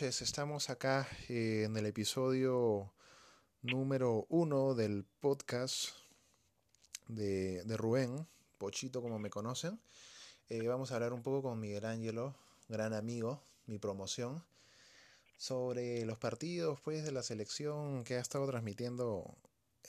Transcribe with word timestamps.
Estamos 0.00 0.70
acá 0.70 1.08
eh, 1.28 1.64
en 1.64 1.76
el 1.76 1.84
episodio 1.86 2.94
número 3.62 4.26
uno 4.28 4.76
del 4.76 5.04
podcast 5.18 5.88
de, 7.08 7.64
de 7.64 7.76
Rubén, 7.76 8.28
Pochito 8.58 9.02
como 9.02 9.18
me 9.18 9.28
conocen. 9.28 9.80
Eh, 10.50 10.68
vamos 10.68 10.92
a 10.92 10.94
hablar 10.94 11.12
un 11.12 11.22
poco 11.24 11.42
con 11.42 11.58
Miguel 11.58 11.84
Ángelo, 11.84 12.36
gran 12.68 12.94
amigo, 12.94 13.42
mi 13.66 13.80
promoción, 13.80 14.44
sobre 15.36 16.04
los 16.04 16.16
partidos 16.16 16.80
pues, 16.80 17.02
de 17.02 17.10
la 17.10 17.24
selección 17.24 18.04
que 18.04 18.14
ha 18.14 18.20
estado 18.20 18.46
transmitiendo 18.46 19.36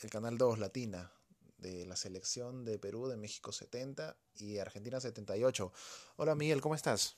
el 0.01 0.09
Canal 0.09 0.39
2 0.39 0.57
Latina, 0.57 1.11
de 1.59 1.85
la 1.85 1.95
selección 1.95 2.65
de 2.65 2.79
Perú, 2.79 3.07
de 3.09 3.17
México 3.17 3.51
70 3.51 4.17
y 4.37 4.57
Argentina 4.57 4.99
78. 4.99 5.71
Hola 6.15 6.33
Miguel, 6.33 6.61
¿cómo 6.61 6.73
estás? 6.73 7.15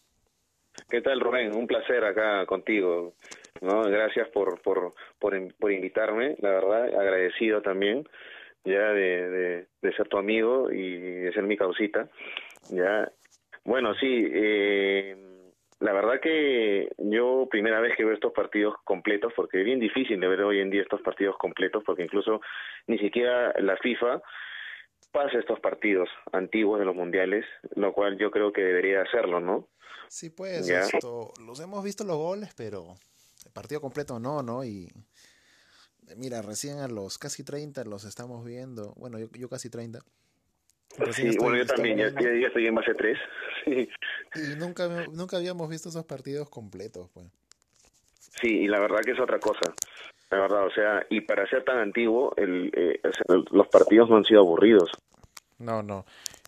¿Qué 0.89 1.01
tal, 1.01 1.19
Rubén? 1.19 1.55
Un 1.55 1.67
placer 1.67 2.03
acá 2.03 2.45
contigo. 2.45 3.13
¿no? 3.61 3.83
Gracias 3.83 4.27
por, 4.29 4.61
por, 4.61 4.93
por, 5.19 5.55
por 5.55 5.71
invitarme, 5.71 6.35
la 6.39 6.49
verdad, 6.49 6.85
agradecido 6.99 7.61
también 7.61 8.03
ya 8.63 8.93
de, 8.93 9.29
de, 9.29 9.67
de, 9.81 9.93
ser 9.93 10.07
tu 10.07 10.17
amigo 10.17 10.71
y 10.71 10.97
de 10.97 11.33
ser 11.33 11.43
mi 11.43 11.57
causita. 11.57 12.07
Ya. 12.69 13.11
Bueno, 13.63 13.93
sí, 13.95 14.27
eh, 14.31 15.15
la 15.79 15.93
verdad 15.93 16.19
que 16.19 16.89
yo 16.97 17.47
primera 17.49 17.79
vez 17.79 17.95
que 17.95 18.05
veo 18.05 18.13
estos 18.13 18.33
partidos 18.33 18.75
completos, 18.83 19.33
porque 19.35 19.59
es 19.59 19.65
bien 19.65 19.79
difícil 19.79 20.19
de 20.19 20.27
ver 20.27 20.41
hoy 20.41 20.59
en 20.59 20.69
día 20.69 20.81
estos 20.81 21.01
partidos 21.01 21.37
completos, 21.37 21.83
porque 21.85 22.03
incluso 22.03 22.41
ni 22.87 22.97
siquiera 22.99 23.53
la 23.59 23.77
FIFA 23.77 24.21
pasa 25.11 25.37
estos 25.37 25.59
partidos 25.59 26.09
antiguos 26.31 26.79
de 26.79 26.85
los 26.85 26.95
mundiales, 26.95 27.45
lo 27.75 27.93
cual 27.93 28.17
yo 28.17 28.31
creo 28.31 28.51
que 28.51 28.61
debería 28.61 29.01
hacerlo, 29.01 29.39
¿no? 29.39 29.67
Sí, 30.07 30.29
pues, 30.29 30.67
esto, 30.69 31.33
los 31.45 31.59
hemos 31.59 31.83
visto 31.83 32.03
los 32.03 32.17
goles, 32.17 32.53
pero 32.55 32.95
el 33.45 33.51
partido 33.51 33.79
completo 33.79 34.19
no, 34.19 34.43
¿no? 34.43 34.63
Y 34.63 34.89
mira, 36.17 36.41
recién 36.41 36.79
a 36.79 36.87
los 36.87 37.17
casi 37.17 37.43
30 37.43 37.83
los 37.85 38.03
estamos 38.03 38.43
viendo, 38.45 38.93
bueno, 38.97 39.19
yo, 39.19 39.27
yo 39.31 39.49
casi 39.49 39.69
30. 39.69 39.99
Recién 40.97 41.31
sí, 41.31 41.37
bueno, 41.39 41.57
yo 41.57 41.65
también, 41.65 41.97
ya, 41.97 42.09
ya, 42.09 42.47
estoy 42.47 42.67
en 42.67 42.75
base 42.75 42.93
3. 42.93 43.17
Sí. 43.63 43.87
Y 44.33 44.55
nunca, 44.57 44.87
nunca 45.11 45.37
habíamos 45.37 45.69
visto 45.69 45.89
esos 45.89 46.03
partidos 46.03 46.49
completos, 46.49 47.11
pues. 47.13 47.27
Sí, 48.41 48.61
y 48.61 48.67
la 48.67 48.79
verdad 48.79 49.01
que 49.05 49.11
es 49.11 49.19
otra 49.19 49.37
cosa. 49.37 49.71
La 50.31 50.39
verdad, 50.39 50.65
o 50.65 50.71
sea, 50.71 51.05
y 51.09 51.21
para 51.21 51.45
ser 51.47 51.63
tan 51.65 51.77
antiguo, 51.77 52.33
el, 52.37 52.71
eh, 52.73 53.01
los 53.51 53.67
partidos 53.67 54.09
no 54.09 54.17
han 54.17 54.23
sido 54.23 54.39
aburridos. 54.39 54.89
No, 55.59 55.83
no. 55.83 56.05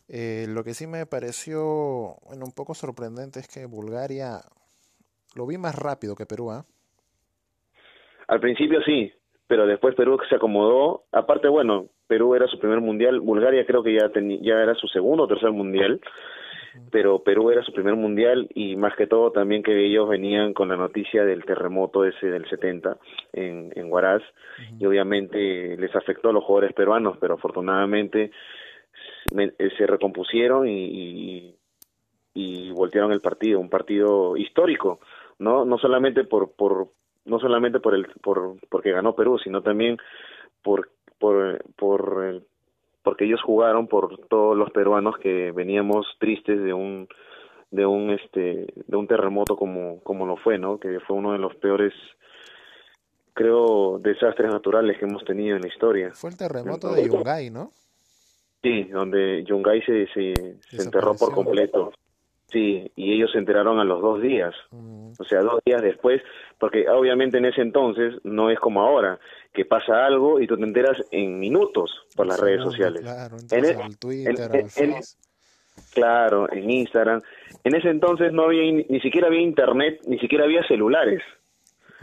Eh, 0.07 0.45
lo 0.49 0.63
que 0.63 0.73
sí 0.73 0.87
me 0.87 1.05
pareció 1.05 2.15
bueno, 2.25 2.45
un 2.45 2.53
poco 2.55 2.73
sorprendente 2.73 3.39
es 3.39 3.47
que 3.47 3.65
Bulgaria 3.65 4.39
lo 5.35 5.47
vi 5.47 5.57
más 5.57 5.75
rápido 5.75 6.15
que 6.15 6.25
Perú, 6.25 6.51
¿ah? 6.51 6.65
Al 8.27 8.39
principio 8.39 8.81
sí, 8.83 9.11
pero 9.47 9.65
después 9.67 9.95
Perú 9.95 10.17
se 10.29 10.35
acomodó. 10.35 11.03
Aparte, 11.11 11.47
bueno, 11.47 11.87
Perú 12.07 12.35
era 12.35 12.47
su 12.47 12.59
primer 12.59 12.79
mundial, 12.79 13.19
Bulgaria 13.19 13.65
creo 13.65 13.83
que 13.83 13.93
ya, 13.93 14.09
ya 14.41 14.53
era 14.61 14.75
su 14.75 14.87
segundo 14.87 15.23
o 15.23 15.27
tercer 15.27 15.51
mundial, 15.51 15.99
pero 16.91 17.23
Perú 17.23 17.51
era 17.51 17.63
su 17.63 17.71
primer 17.73 17.95
mundial 17.95 18.47
y 18.53 18.75
más 18.75 18.95
que 18.95 19.07
todo 19.07 19.31
también 19.31 19.63
que 19.63 19.85
ellos 19.85 20.09
venían 20.09 20.53
con 20.53 20.69
la 20.69 20.75
noticia 20.75 21.23
del 21.23 21.45
terremoto 21.45 22.05
ese 22.05 22.27
del 22.27 22.47
70 22.49 22.97
en, 23.33 23.71
en 23.75 23.91
Huaraz 23.91 24.21
y 24.79 24.85
obviamente 24.85 25.77
les 25.77 25.95
afectó 25.95 26.29
a 26.29 26.33
los 26.33 26.43
jugadores 26.43 26.73
peruanos, 26.73 27.17
pero 27.19 27.35
afortunadamente 27.35 28.31
eh, 29.37 29.69
se 29.77 29.87
recompusieron 29.87 30.67
y, 30.67 30.85
y, 30.85 31.55
y, 32.33 32.71
voltearon 32.71 33.11
el 33.11 33.21
partido, 33.21 33.59
un 33.59 33.69
partido 33.69 34.37
histórico, 34.37 34.99
no 35.39 35.65
no 35.65 35.77
solamente 35.77 36.23
por 36.23 36.51
por 36.55 36.89
no 37.25 37.39
solamente 37.39 37.79
por 37.79 37.95
el 37.95 38.07
por 38.21 38.55
porque 38.69 38.91
ganó 38.91 39.15
Perú, 39.15 39.39
sino 39.39 39.61
también 39.61 39.97
por 40.61 40.89
por 41.19 41.63
por 41.75 42.43
porque 43.03 43.25
ellos 43.25 43.41
jugaron 43.41 43.87
por 43.87 44.17
todos 44.27 44.57
los 44.57 44.71
peruanos 44.71 45.17
que 45.17 45.51
veníamos 45.51 46.07
tristes 46.19 46.61
de 46.63 46.73
un 46.73 47.07
de 47.71 47.85
un 47.85 48.11
este 48.11 48.67
de 48.87 48.97
un 48.97 49.07
terremoto 49.07 49.55
como 49.55 49.99
como 50.03 50.25
lo 50.25 50.37
fue, 50.37 50.57
¿no? 50.57 50.79
Que 50.79 50.99
fue 51.01 51.17
uno 51.17 51.33
de 51.33 51.39
los 51.39 51.55
peores 51.55 51.93
creo 53.33 53.99
desastres 53.99 54.51
naturales 54.51 54.97
que 54.97 55.05
hemos 55.05 55.25
tenido 55.25 55.55
en 55.55 55.63
la 55.63 55.67
historia. 55.67 56.11
Fue 56.13 56.29
el 56.29 56.37
terremoto 56.37 56.93
de 56.93 57.07
Yungay, 57.07 57.49
¿no? 57.49 57.71
Sí, 58.61 58.83
donde 58.83 59.43
Yungay 59.43 59.81
se, 59.81 60.07
se, 60.13 60.33
se 60.61 60.83
enterró 60.83 61.15
por 61.15 61.33
completo. 61.33 61.91
Sí, 62.53 62.91
y 62.95 63.13
ellos 63.13 63.31
se 63.31 63.39
enteraron 63.39 63.79
a 63.79 63.83
los 63.83 63.99
dos 63.99 64.21
días, 64.21 64.53
o 64.71 65.23
sea, 65.27 65.41
dos 65.41 65.59
días 65.65 65.81
después, 65.81 66.21
porque 66.59 66.87
obviamente 66.87 67.39
en 67.39 67.45
ese 67.45 67.61
entonces 67.61 68.13
no 68.23 68.51
es 68.51 68.59
como 68.59 68.81
ahora, 68.81 69.19
que 69.51 69.65
pasa 69.65 70.05
algo 70.05 70.39
y 70.39 70.45
tú 70.45 70.55
te 70.55 70.63
enteras 70.63 70.97
en 71.09 71.39
minutos 71.39 71.89
por 72.15 72.27
las 72.27 72.37
sí, 72.37 72.43
redes 72.43 72.61
sociales. 72.61 73.01
Claro, 73.01 73.37
en, 73.49 73.65
el, 73.65 73.97
Twitter, 73.97 74.35
en, 74.53 74.91
en, 74.91 75.01
claro, 75.93 76.47
en 76.51 76.69
Instagram. 76.69 77.23
En 77.63 77.75
ese 77.75 77.89
entonces 77.89 78.31
no 78.31 78.43
había 78.43 78.71
ni 78.87 78.99
siquiera 78.99 79.27
había 79.27 79.41
internet, 79.41 80.01
ni 80.05 80.19
siquiera 80.19 80.43
había 80.43 80.61
celulares. 80.67 81.23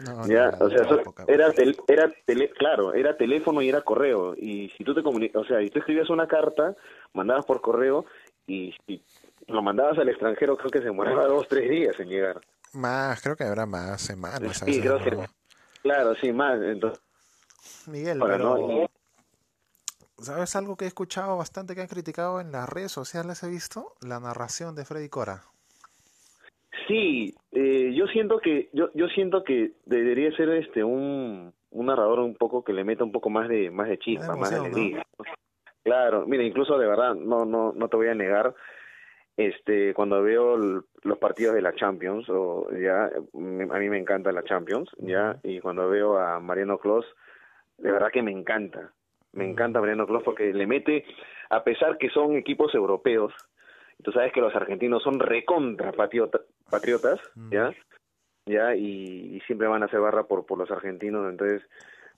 No, 0.04 0.26
ya, 0.26 0.50
no, 0.50 0.66
o 0.66 0.70
sea, 0.70 0.82
época, 0.82 1.26
era 1.28 1.52
tel, 1.52 1.76
era 1.86 2.10
tele, 2.24 2.50
claro, 2.50 2.92
era 2.94 3.16
teléfono 3.16 3.62
y 3.62 3.68
era 3.68 3.82
correo 3.82 4.34
y 4.34 4.70
si 4.70 4.82
tú 4.82 4.94
te 4.94 5.02
comunicas, 5.02 5.42
o 5.42 5.44
sea, 5.44 5.60
y 5.62 5.68
tú 5.68 5.78
escribías 5.78 6.08
una 6.08 6.26
carta, 6.26 6.74
mandabas 7.12 7.44
por 7.44 7.60
correo 7.60 8.06
y, 8.46 8.74
y 8.86 9.02
lo 9.46 9.62
mandabas 9.62 9.98
al 9.98 10.08
extranjero, 10.08 10.56
creo 10.56 10.70
que 10.70 10.78
se 10.78 10.86
demoraba 10.86 11.26
dos, 11.26 11.48
tres 11.48 11.68
días 11.68 11.98
en 12.00 12.08
llegar. 12.08 12.40
Más, 12.72 13.20
creo 13.22 13.36
que 13.36 13.44
habrá 13.44 13.66
más 13.66 14.00
semanas. 14.00 14.58
Sí, 14.64 14.80
creo 14.80 14.98
que, 14.98 15.18
claro, 15.82 16.14
sí, 16.14 16.32
más. 16.32 16.60
Entonces, 16.62 17.02
Miguel, 17.86 18.20
pero, 18.20 18.38
no, 18.38 18.90
¿sabes 20.18 20.54
algo 20.56 20.76
que 20.76 20.84
he 20.84 20.88
escuchado 20.88 21.36
bastante 21.36 21.74
que 21.74 21.80
han 21.80 21.88
criticado 21.88 22.40
en 22.40 22.52
las 22.52 22.68
redes 22.68 22.92
sociales? 22.92 23.42
He 23.42 23.48
visto 23.48 23.94
la 24.00 24.20
narración 24.20 24.74
de 24.74 24.84
Freddy 24.84 25.08
Cora. 25.08 25.42
Sí, 26.86 27.34
eh, 27.52 27.92
yo 27.94 28.06
siento 28.06 28.38
que 28.38 28.68
yo 28.72 28.90
yo 28.94 29.06
siento 29.08 29.44
que 29.44 29.72
debería 29.86 30.30
ser 30.36 30.50
este 30.50 30.84
un 30.84 31.52
un 31.70 31.86
narrador 31.86 32.20
un 32.20 32.34
poco 32.34 32.64
que 32.64 32.72
le 32.72 32.84
meta 32.84 33.04
un 33.04 33.12
poco 33.12 33.30
más 33.30 33.48
de 33.48 33.70
más 33.70 33.88
de 33.88 33.98
chispa, 33.98 34.36
más 34.36 34.50
de 34.50 34.56
alegría. 34.56 35.06
¿no? 35.18 35.24
Claro, 35.82 36.26
mira, 36.26 36.42
incluso 36.42 36.78
de 36.78 36.86
verdad 36.86 37.14
no 37.14 37.44
no 37.44 37.72
no 37.72 37.88
te 37.88 37.96
voy 37.96 38.08
a 38.08 38.14
negar 38.14 38.54
este 39.46 39.94
cuando 39.94 40.22
veo 40.22 40.56
los 40.56 41.18
partidos 41.18 41.54
de 41.54 41.62
la 41.62 41.74
Champions 41.74 42.28
o 42.28 42.68
ya 42.72 43.04
a 43.06 43.78
mí 43.78 43.88
me 43.88 43.98
encanta 43.98 44.32
la 44.32 44.44
Champions 44.44 44.90
ya 44.98 45.38
y 45.42 45.60
cuando 45.60 45.88
veo 45.88 46.18
a 46.18 46.40
Mariano 46.40 46.78
Clos 46.78 47.06
de 47.78 47.90
verdad 47.90 48.10
que 48.12 48.22
me 48.22 48.32
encanta 48.32 48.92
me 49.32 49.48
encanta 49.48 49.80
Mariano 49.80 50.06
Clos 50.06 50.22
porque 50.24 50.52
le 50.52 50.66
mete 50.66 51.04
a 51.48 51.64
pesar 51.64 51.96
que 51.98 52.10
son 52.10 52.36
equipos 52.36 52.74
europeos 52.74 53.32
tú 54.02 54.12
sabes 54.12 54.32
que 54.32 54.40
los 54.40 54.54
argentinos 54.54 55.02
son 55.02 55.18
recontra 55.18 55.92
patriota, 55.92 56.40
patriotas 56.68 57.20
ya 57.50 57.72
ya 58.46 58.74
y, 58.74 59.36
y, 59.36 59.40
siempre 59.46 59.68
van 59.68 59.82
a 59.82 59.86
hacer 59.86 60.00
barra 60.00 60.24
por 60.24 60.44
por 60.44 60.58
los 60.58 60.70
argentinos 60.70 61.28
entonces 61.28 61.62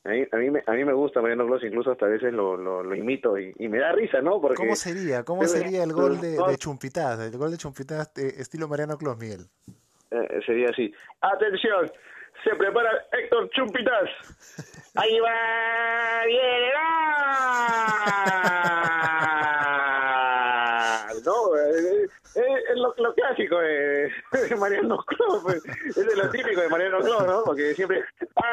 a 0.05 0.09
mí, 0.09 0.25
a 0.33 0.37
mí, 0.37 0.51
me, 0.51 0.63
a 0.67 0.73
mí 0.73 0.85
me 0.85 0.93
gusta 0.93 1.23
Mariano 1.23 1.47
Clos, 1.47 1.63
incluso 1.63 1.93
hasta 1.93 2.07
a 2.07 2.09
veces 2.09 2.33
lo, 2.33 2.57
lo, 2.57 2.83
lo 2.83 2.95
imito 2.95 3.39
y, 3.39 3.55
y, 3.57 3.69
me 3.69 3.79
da 3.79 3.93
risa, 3.93 4.21
¿no? 4.21 4.41
Porque, 4.41 4.57
¿Cómo 4.57 4.75
sería? 4.75 5.23
¿Cómo 5.23 5.45
sería 5.45 5.85
el 5.85 5.93
gol 5.93 6.21
de, 6.21 6.31
de 6.37 6.57
Chumpitaz? 6.57 7.21
El 7.21 7.39
gol 7.39 7.53
de 7.53 7.57
Chumpitaz 7.57 8.19
eh, 8.19 8.35
estilo 8.39 8.67
Mariano 8.67 8.99
Clos, 8.99 9.17
Miguel. 9.17 9.47
Eh, 10.11 10.41
sería 10.45 10.71
así. 10.71 10.93
¡Atención! 11.21 11.91
Se 12.43 12.55
prepara 12.57 12.91
Héctor 13.12 13.49
Chumpitaz. 13.51 14.11
Ahí 14.97 15.21
va, 15.21 16.25
viene. 16.26 16.73
No, 21.25 21.56
eh, 21.56 22.09
es 22.35 22.76
lo, 22.76 22.93
lo, 22.97 23.15
clásico 23.15 23.59
de, 23.59 24.11
de 24.49 24.56
Mariano 24.56 24.99
Clos, 25.06 25.43
pues. 25.44 25.65
es 25.87 25.94
de 25.94 26.17
lo 26.17 26.29
típico 26.31 26.61
de 26.61 26.69
Mariano 26.69 26.99
Clos, 26.99 27.26
¿no? 27.26 27.44
Porque 27.44 27.75
siempre, 27.75 28.03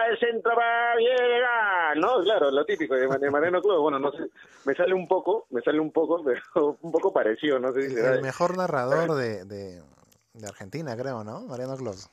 el 0.07 0.19
centro 0.19 0.51
va, 0.55 0.95
llega, 0.95 1.95
¿no? 1.95 2.21
Claro, 2.23 2.51
lo 2.51 2.65
típico 2.65 2.95
de, 2.95 3.07
de 3.07 3.31
Mariano 3.31 3.61
Clos, 3.61 3.79
bueno, 3.79 3.99
no 3.99 4.11
sé, 4.11 4.29
me 4.65 4.73
sale 4.75 4.93
un 4.93 5.07
poco, 5.07 5.47
me 5.49 5.61
sale 5.61 5.79
un 5.79 5.91
poco, 5.91 6.23
pero 6.53 6.77
un 6.81 6.91
poco 6.91 7.13
parecido, 7.13 7.59
no 7.59 7.71
sé 7.73 7.89
si 7.89 7.95
será. 7.95 8.15
El 8.15 8.21
mejor 8.21 8.57
narrador 8.57 9.15
de, 9.15 9.45
de, 9.45 9.81
de 10.33 10.47
Argentina, 10.47 10.95
creo, 10.97 11.23
¿no? 11.23 11.41
Mariano 11.41 11.75
Clos. 11.77 12.09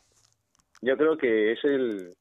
Yo 0.82 0.96
creo 0.96 1.16
que 1.16 1.52
es 1.52 1.64
el, 1.64 2.16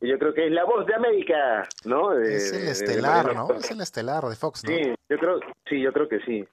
yo 0.00 0.18
creo 0.18 0.34
que 0.34 0.46
es 0.46 0.52
la 0.52 0.64
voz 0.64 0.86
de 0.86 0.94
América, 0.94 1.66
¿no? 1.84 2.10
De, 2.10 2.36
es 2.36 2.52
el 2.52 2.68
estelar, 2.68 3.34
¿no? 3.34 3.52
Es 3.54 3.70
el 3.70 3.80
estelar 3.80 4.24
de 4.24 4.36
Fox, 4.36 4.64
¿no? 4.64 4.70
Sí, 4.70 4.94
yo 5.08 5.18
creo, 5.18 5.40
sí, 5.68 5.80
yo 5.80 5.92
creo 5.92 6.08
que 6.08 6.20
sí. 6.20 6.46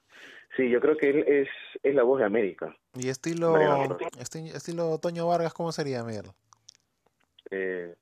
Sí, 0.55 0.69
yo 0.69 0.79
creo 0.79 0.95
que 0.95 1.09
él 1.09 1.25
es, 1.27 1.49
es 1.81 1.95
la 1.95 2.03
voz 2.03 2.19
de 2.19 2.25
América. 2.25 2.75
¿Y 2.93 3.09
estilo, 3.09 3.55
estilo 4.19 4.99
Toño 4.99 5.27
Vargas 5.27 5.53
cómo 5.53 5.71
sería, 5.71 6.03
Miguel? 6.03 6.27
Eh, 7.49 7.95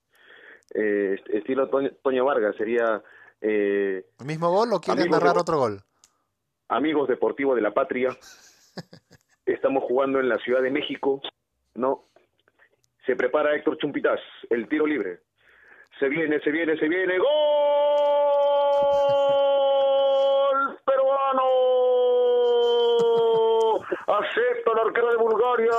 eh, 0.74 1.16
estilo 1.34 1.68
Toño, 1.70 1.92
Toño, 2.02 2.26
Vargas 2.26 2.56
sería... 2.56 3.02
Eh, 3.42 4.06
¿El 4.20 4.26
mismo 4.26 4.52
gol 4.52 4.74
o 4.74 4.80
quieres 4.80 5.10
narrar 5.10 5.34
de, 5.34 5.42
otro 5.42 5.58
gol? 5.58 5.82
Amigos 6.70 7.08
deportivos 7.08 7.56
de 7.56 7.62
la 7.62 7.74
patria. 7.74 8.10
Estamos 9.46 9.84
jugando 9.84 10.20
en 10.20 10.30
la 10.30 10.38
Ciudad 10.38 10.62
de 10.62 10.72
México, 10.72 11.22
¿no? 11.76 12.06
Se 13.06 13.16
prepara 13.16 13.56
Héctor 13.56 13.78
Chumpitas, 13.78 14.20
el 14.50 14.68
tiro 14.70 14.86
libre. 14.86 15.22
Se 16.00 16.08
viene, 16.08 16.40
se 16.42 16.52
viene, 16.52 16.78
se 16.78 16.88
viene. 16.88 17.18
¡Gol! 17.18 17.28
¡Peruano! 20.86 21.44
Acepto 24.08 24.74
el 24.74 24.80
arquero 24.88 25.10
de 25.12 25.18
Bulgaria. 25.18 25.72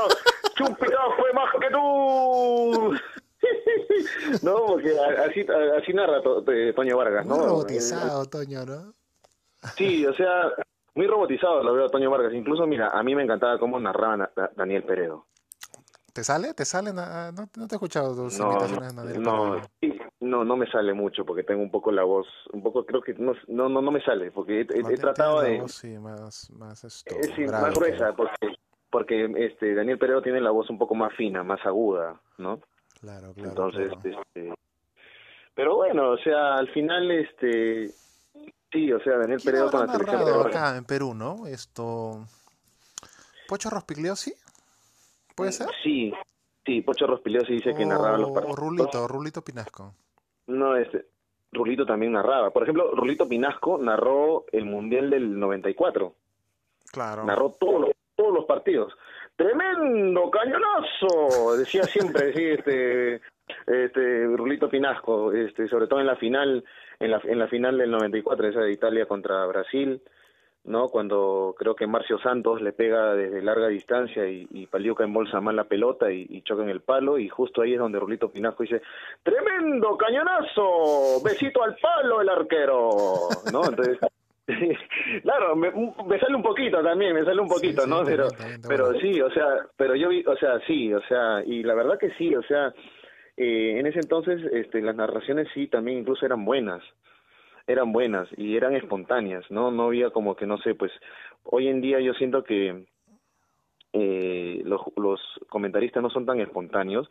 Chumpitas 0.57 1.15
fue 1.17 1.33
más 1.33 1.51
que 1.61 1.71
tú. 1.71 2.95
no, 4.43 4.67
porque 4.67 4.95
así, 5.29 5.47
así 5.81 5.93
narra 5.93 6.23
eh, 6.49 6.73
Toño 6.75 6.97
Vargas, 6.97 7.27
¿no? 7.27 7.37
Muy 7.37 7.47
robotizado, 7.47 8.25
Toño, 8.27 8.65
¿no? 8.65 8.95
Sí, 9.77 10.05
o 10.07 10.15
sea, 10.15 10.53
muy 10.95 11.07
robotizado 11.07 11.63
lo 11.63 11.75
veo 11.75 11.87
a 11.87 11.89
Toño 11.89 12.11
Vargas. 12.11 12.35
Incluso, 12.35 12.67
mira, 12.67 12.89
a 12.89 13.03
mí 13.03 13.15
me 13.15 13.23
encantaba 13.23 13.59
cómo 13.59 13.79
narraba 13.79 14.31
Daniel 14.57 14.85
Peredo. 14.85 15.27
¿Te 16.13 16.25
sale? 16.25 16.53
¿Te 16.53 16.67
sale? 16.67 16.93
¿No, 16.93 17.03
no 17.33 17.67
te 17.67 17.75
he 17.75 17.77
escuchado 17.77 18.15
tus 18.15 18.39
no, 18.39 18.53
invitaciones 18.53 18.95
de 18.95 19.03
Daniel 19.03 19.23
no, 19.23 19.63
no, 20.21 20.45
no 20.45 20.57
me 20.57 20.71
sale 20.71 20.93
mucho 20.93 21.25
porque 21.25 21.43
tengo 21.43 21.63
un 21.63 21.71
poco 21.71 21.91
la 21.91 22.05
voz, 22.05 22.27
un 22.53 22.63
poco 22.63 22.85
creo 22.85 23.01
que 23.01 23.15
no, 23.15 23.33
no, 23.49 23.69
no, 23.71 23.91
me 23.91 24.03
sale 24.03 24.31
porque 24.31 24.61
he, 24.61 24.97
tratado 24.99 25.41
de... 25.41 25.61
Voz, 25.61 25.73
sí, 25.73 25.99
más, 25.99 26.51
más, 26.51 26.85
esto, 26.85 27.15
eh, 27.15 27.33
sí, 27.35 27.45
más 27.45 27.75
gruesa 27.75 28.13
porque, 28.15 28.55
porque 28.91 29.33
este 29.39 29.75
Daniel 29.75 29.99
Peredo 29.99 30.21
tiene 30.21 30.43
la 30.43 30.51
voz 30.51 30.69
un 30.69 30.77
poco 30.77 30.95
más 30.95 31.15
fina, 31.15 31.43
más 31.43 31.65
aguda, 31.65 32.21
¿no? 32.37 32.61
Claro, 33.03 33.35
claro. 33.35 33.49
Entonces, 33.51 33.89
claro. 33.89 34.23
este... 34.35 34.55
Pero 35.55 35.77
bueno, 35.77 36.13
o 36.13 36.19
sea, 36.19 36.55
al 36.55 36.69
final, 36.69 37.11
este... 37.11 37.89
Sí, 38.71 38.91
o 38.91 39.01
sea, 39.01 39.19
Daniel 39.19 39.41
Peredo 39.45 39.71
con 39.71 39.87
la 39.87 39.93
selección 39.93 40.47
acá 40.47 40.77
en 40.77 40.85
Perú, 40.85 41.13
¿no? 41.13 41.47
Esto... 41.47 42.25
¿Pocho 43.49 43.69
Rospigliosi? 43.69 44.33
¿Puede 45.35 45.53
ser? 45.53 45.67
Sí, 45.83 46.13
sí, 46.65 46.81
Pocho 46.81 47.07
Rospigliosi 47.07 47.55
dice 47.55 47.75
que 47.75 47.85
narraba 47.85 48.17
los 48.17 48.31
partidos. 48.31 48.57
O 48.57 48.61
Rulito, 48.61 49.09
Rulito 49.09 49.43
Pinasco. 49.43 49.95
No, 50.47 50.77
este, 50.77 51.07
Rulito 51.51 51.85
también 51.85 52.13
narraba. 52.13 52.51
Por 52.51 52.63
ejemplo, 52.63 52.93
Rulito 52.95 53.29
Pinasco 53.29 53.79
narró 53.79 54.45
el 54.53 54.65
Mundial 54.65 55.11
del 55.11 55.39
94. 55.39 56.15
Claro. 56.93 57.25
Narró 57.25 57.51
todos 57.59 57.81
los, 57.81 57.91
todos 58.15 58.33
los 58.33 58.45
partidos. 58.45 58.93
Tremendo 59.37 60.31
cañonazo, 60.31 61.57
decía 61.57 61.85
siempre, 61.85 62.55
este, 62.55 63.21
este, 63.67 64.27
Rulito 64.27 64.69
Pinasco, 64.69 65.33
este, 65.33 65.69
sobre 65.69 65.87
todo 65.87 66.01
en 66.01 66.07
la 66.07 66.17
final, 66.17 66.65
en 67.01 67.11
la, 67.11 67.21
en 67.25 67.39
la 67.39 67.49
final 67.49 67.79
del 67.79 67.91
94, 67.91 68.49
esa 68.49 68.61
de 68.61 68.73
Italia 68.73 69.07
contra 69.07 69.47
Brasil, 69.47 70.03
¿no? 70.65 70.89
Cuando 70.89 71.55
creo 71.59 71.75
que 71.75 71.87
Marcio 71.87 72.19
Santos 72.19 72.63
le 72.63 72.73
pega 72.73 73.15
desde 73.15 73.43
larga 73.43 73.69
distancia 73.69 74.29
y, 74.29 74.47
y 74.51 74.67
Paliuca 74.67 75.03
embolsa 75.03 75.41
mal 75.41 75.57
la 75.57 75.65
pelota 75.65 76.13
y, 76.13 76.27
y, 76.29 76.43
choca 76.43 76.63
en 76.63 76.69
el 76.69 76.83
palo 76.83 77.19
y 77.19 77.29
justo 77.29 77.63
ahí 77.63 77.73
es 77.73 77.81
donde 77.81 77.99
Rulito 77.99 78.31
Pinasco 78.31 78.63
dice 78.63 78.83
tremendo 79.23 79.97
cañonazo, 79.97 81.21
besito 81.25 81.65
al 81.65 81.77
palo 81.77 82.21
el 82.21 82.29
arquero, 82.29 82.91
¿no? 83.53 83.65
Entonces 83.65 83.99
claro, 85.23 85.57
me, 85.57 85.71
me, 85.71 86.19
sale 86.19 86.37
un 86.37 86.43
poquito 86.43 86.83
también, 86.83 87.15
me 87.15 87.25
sale 87.25 87.41
un 87.41 87.49
poquito, 87.49 87.83
sí, 87.83 87.89
sí, 87.89 87.91
¿no? 87.91 88.05
Pero, 88.05 88.29
también, 88.29 88.61
también, 88.61 88.69
pero 88.69 88.85
bueno. 88.87 89.01
sí, 89.01 89.21
o 89.21 89.31
sea, 89.31 89.67
pero 89.77 89.95
yo 89.95 90.09
vi, 90.09 90.25
o 90.27 90.37
sea, 90.37 90.61
sí, 90.67 90.93
o 90.93 91.01
sea, 91.03 91.43
y 91.45 91.63
la 91.63 91.75
verdad 91.75 91.99
que 91.99 92.11
sí, 92.13 92.35
o 92.35 92.43
sea, 92.43 92.73
eh, 93.37 93.79
en 93.79 93.87
ese 93.87 94.01
entonces, 94.01 94.41
este, 94.53 94.81
las 94.83 94.97
narraciones 94.97 95.49
sí 95.55 95.67
también 95.69 95.99
incluso 95.99 96.27
eran 96.27 96.45
buenas, 96.45 96.83
eran 97.67 97.93
buenas 97.93 98.29
y 98.37 98.57
eran 98.57 98.75
espontáneas, 98.75 99.45
¿no? 99.51 99.71
No 99.71 99.85
había 99.85 100.11
como 100.11 100.37
que, 100.37 100.47
no 100.47 100.59
sé, 100.59 100.75
pues, 100.75 100.93
hoy 101.45 101.69
en 101.69 101.81
día 101.81 102.01
yo 102.01 102.15
siento 102.15 102.45
que 102.45 102.85
eh, 103.93 104.63
los, 104.65 104.81
los 104.97 105.21
comentaristas 105.49 106.03
no 106.03 106.11
son 106.11 106.25
tan 106.25 106.41
espontáneos, 106.41 107.11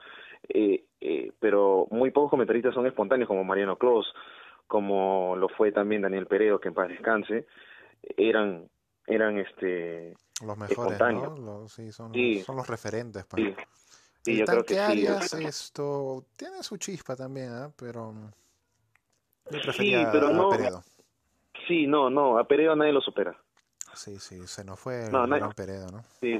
eh, 0.49 0.83
eh, 0.99 1.31
pero 1.39 1.87
muy 1.91 2.11
pocos 2.11 2.31
comentaristas 2.31 2.73
son 2.73 2.87
espontáneos, 2.87 3.27
como 3.27 3.43
Mariano 3.43 3.77
Clos, 3.77 4.11
como 4.71 5.35
lo 5.35 5.49
fue 5.49 5.73
también 5.73 6.01
Daniel 6.01 6.27
Peredo, 6.27 6.57
que 6.61 6.69
en 6.69 6.73
paz 6.73 6.87
descanse, 6.87 7.45
eran, 8.15 8.69
eran 9.05 9.37
este 9.37 10.15
los 10.45 10.57
mejores. 10.57 10.97
¿no? 10.97 11.35
Los, 11.35 11.73
sí, 11.73 11.91
son, 11.91 12.13
Sí. 12.13 12.41
Son 12.45 12.55
los 12.55 12.67
referentes. 12.67 13.25
Pues. 13.25 13.43
Sí, 13.43 13.55
sí, 14.21 14.37
yo 14.37 14.45
creo 14.45 14.63
que 14.63 14.75
sí. 14.75 14.79
Arias, 14.79 15.33
esto 15.33 16.23
tiene 16.37 16.63
su 16.63 16.77
chispa 16.77 17.17
también, 17.17 17.51
¿ah? 17.51 17.69
pero 17.75 18.13
yo 19.49 19.61
prefería 19.61 20.09
pero 20.09 20.27
a 20.27 20.31
no- 20.31 20.49
Peredo. 20.49 20.81
Sí, 21.67 21.85
no, 21.85 22.09
no, 22.09 22.39
a 22.39 22.47
Peredo 22.47 22.73
nadie 22.77 22.93
lo 22.93 23.01
supera. 23.01 23.37
Sí, 23.93 24.19
sí, 24.19 24.47
se 24.47 24.63
nos 24.63 24.79
fue 24.79 25.07
el 25.07 25.11
No, 25.11 25.27
gran 25.27 25.51
Peredo, 25.51 25.87
¿no? 25.91 26.05
Sí, 26.21 26.39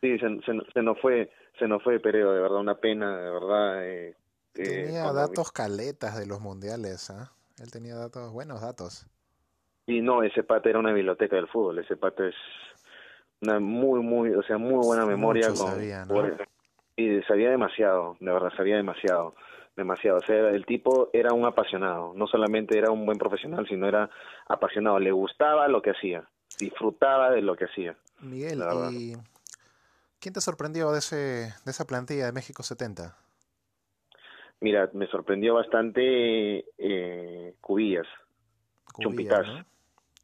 sí, 0.00 0.18
se, 0.20 0.40
se, 0.42 0.72
se 0.72 0.82
nos 0.82 1.00
fue, 1.00 1.32
se 1.58 1.66
nos 1.66 1.82
fue 1.82 1.98
Peredo, 1.98 2.32
de 2.32 2.40
verdad, 2.40 2.58
una 2.60 2.76
pena, 2.76 3.18
de 3.18 3.28
verdad. 3.30 3.84
Eh, 3.84 4.16
eh, 4.54 4.62
Tenía 4.62 5.12
datos 5.12 5.50
caletas 5.50 6.16
de 6.16 6.26
los 6.26 6.40
mundiales, 6.40 7.10
¿ah? 7.10 7.32
Él 7.58 7.70
tenía 7.70 7.94
datos, 7.94 8.32
buenos 8.32 8.60
datos. 8.60 9.06
Y 9.86 10.00
no, 10.00 10.22
ese 10.22 10.42
pata 10.42 10.68
era 10.70 10.78
una 10.78 10.92
biblioteca 10.92 11.36
del 11.36 11.48
fútbol, 11.48 11.78
ese 11.78 11.96
pata 11.96 12.26
es 12.26 12.34
una 13.40 13.58
muy, 13.58 14.00
muy, 14.00 14.30
o 14.30 14.42
sea, 14.42 14.58
muy 14.58 14.84
buena 14.84 15.04
memoria. 15.04 15.48
Mucho 15.48 15.64
con, 15.64 15.72
sabía, 15.72 16.04
¿no? 16.04 16.36
y 16.96 17.22
sabía 17.22 17.50
demasiado, 17.50 18.16
de 18.20 18.32
verdad, 18.32 18.50
sabía 18.56 18.76
demasiado, 18.76 19.34
demasiado. 19.76 20.18
O 20.18 20.22
sea, 20.22 20.50
el 20.50 20.66
tipo 20.66 21.10
era 21.12 21.32
un 21.32 21.44
apasionado, 21.44 22.12
no 22.14 22.26
solamente 22.26 22.78
era 22.78 22.90
un 22.90 23.04
buen 23.06 23.18
profesional, 23.18 23.66
sino 23.68 23.88
era 23.88 24.10
apasionado, 24.48 24.98
le 24.98 25.12
gustaba 25.12 25.68
lo 25.68 25.82
que 25.82 25.90
hacía, 25.90 26.28
disfrutaba 26.58 27.30
de 27.30 27.42
lo 27.42 27.56
que 27.56 27.64
hacía. 27.64 27.96
Miguel. 28.20 28.62
¿y 28.92 29.14
quién 30.20 30.34
te 30.34 30.40
sorprendió 30.40 30.92
de, 30.92 30.98
ese, 30.98 31.16
de 31.16 31.70
esa 31.70 31.86
plantilla 31.86 32.26
de 32.26 32.32
México 32.32 32.62
70? 32.62 33.16
Mira, 34.62 34.88
me 34.92 35.06
sorprendió 35.08 35.54
bastante 35.54 36.64
eh, 36.78 37.54
Cubillas, 37.60 38.06
Cubillas, 38.92 39.44
Chumpitaz. 39.44 39.46
¿no? 39.48 39.64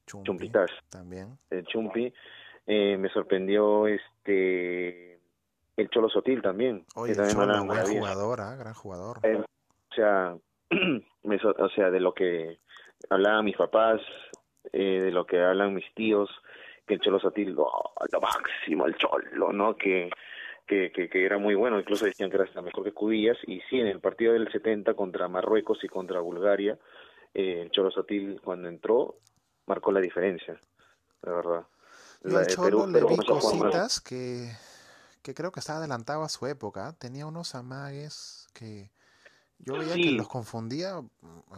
Chumpi, 0.07 0.27
Chumpitaz. 0.27 0.71
También. 0.89 1.37
el 1.51 1.65
Chumpi, 1.67 2.13
eh, 2.67 2.97
me 2.97 3.09
sorprendió 3.11 3.87
este 3.87 5.19
el 5.77 5.91
Cholo 5.91 6.09
Sotil 6.09 6.41
también, 6.41 6.85
Oye, 6.95 7.15
que 7.15 7.21
el 7.21 7.35
también 7.35 7.67
Cholo, 7.69 7.85
jugador, 7.99 8.41
¿ah? 8.41 8.57
Gran 8.57 8.75
jugador. 8.75 9.19
Eh, 9.25 9.37
o 9.41 9.95
sea, 9.95 10.37
me 11.25 11.39
so- 11.41 11.55
o 11.59 11.69
sea, 11.71 11.91
de 11.91 12.01
lo 12.01 12.15
que 12.15 12.59
hablaban 13.11 13.45
mis 13.45 13.57
papás, 13.57 14.01
eh, 14.73 15.01
de 15.01 15.11
lo 15.11 15.27
que 15.27 15.41
hablan 15.43 15.75
mis 15.75 15.93
tíos, 15.95 16.31
que 16.87 16.95
el 16.95 17.01
Cholo 17.01 17.19
Sotil, 17.21 17.55
oh, 17.59 17.93
lo 18.13 18.21
máximo, 18.21 18.87
el 18.87 18.97
Cholo, 18.97 19.53
¿no? 19.53 19.77
Que, 19.77 20.09
que, 20.69 20.93
que, 20.93 21.09
que 21.09 21.25
era 21.25 21.39
muy 21.39 21.55
bueno, 21.55 21.81
incluso 21.81 22.05
decían 22.05 22.31
que 22.31 22.37
era 22.37 22.45
hasta 22.45 22.63
mejor 22.63 22.85
que 22.85 22.93
Cubillas, 22.93 23.39
y 23.47 23.61
sí, 23.71 23.81
en 23.81 23.87
el 23.89 24.01
partido 24.01 24.35
del 24.35 24.51
70 24.53 24.95
contra 24.95 25.27
Marruecos 25.27 25.83
y 25.83 25.89
contra 25.89 26.21
Bulgaria, 26.21 26.79
eh, 27.35 27.63
el 27.63 27.71
Cholo 27.71 27.91
Sotil 27.91 28.41
cuando 28.45 28.69
entró 28.69 29.17
marcó 29.67 29.91
la 29.93 30.01
diferencia, 30.01 30.61
la 31.23 31.33
verdad. 31.33 31.67
La 32.23 32.41
de 32.41 32.47
Cholo 32.55 32.69
Perú- 32.69 32.87
le 32.87 32.93
Perú 32.93 33.09
vi 33.09 33.17
cositas 33.27 34.01
que, 34.01 34.51
que 35.23 35.35
creo 35.35 35.51
que 35.53 35.61
estaba 35.61 35.79
adelantado 35.79 36.23
a 36.23 36.29
su 36.29 36.47
época. 36.47 36.93
Tenía 36.99 37.27
unos 37.27 37.55
amagues 37.55 38.47
que 38.55 38.91
yo 39.59 39.75
veía 39.79 39.95
que 39.95 40.13
los 40.13 40.29
confundía 40.29 41.01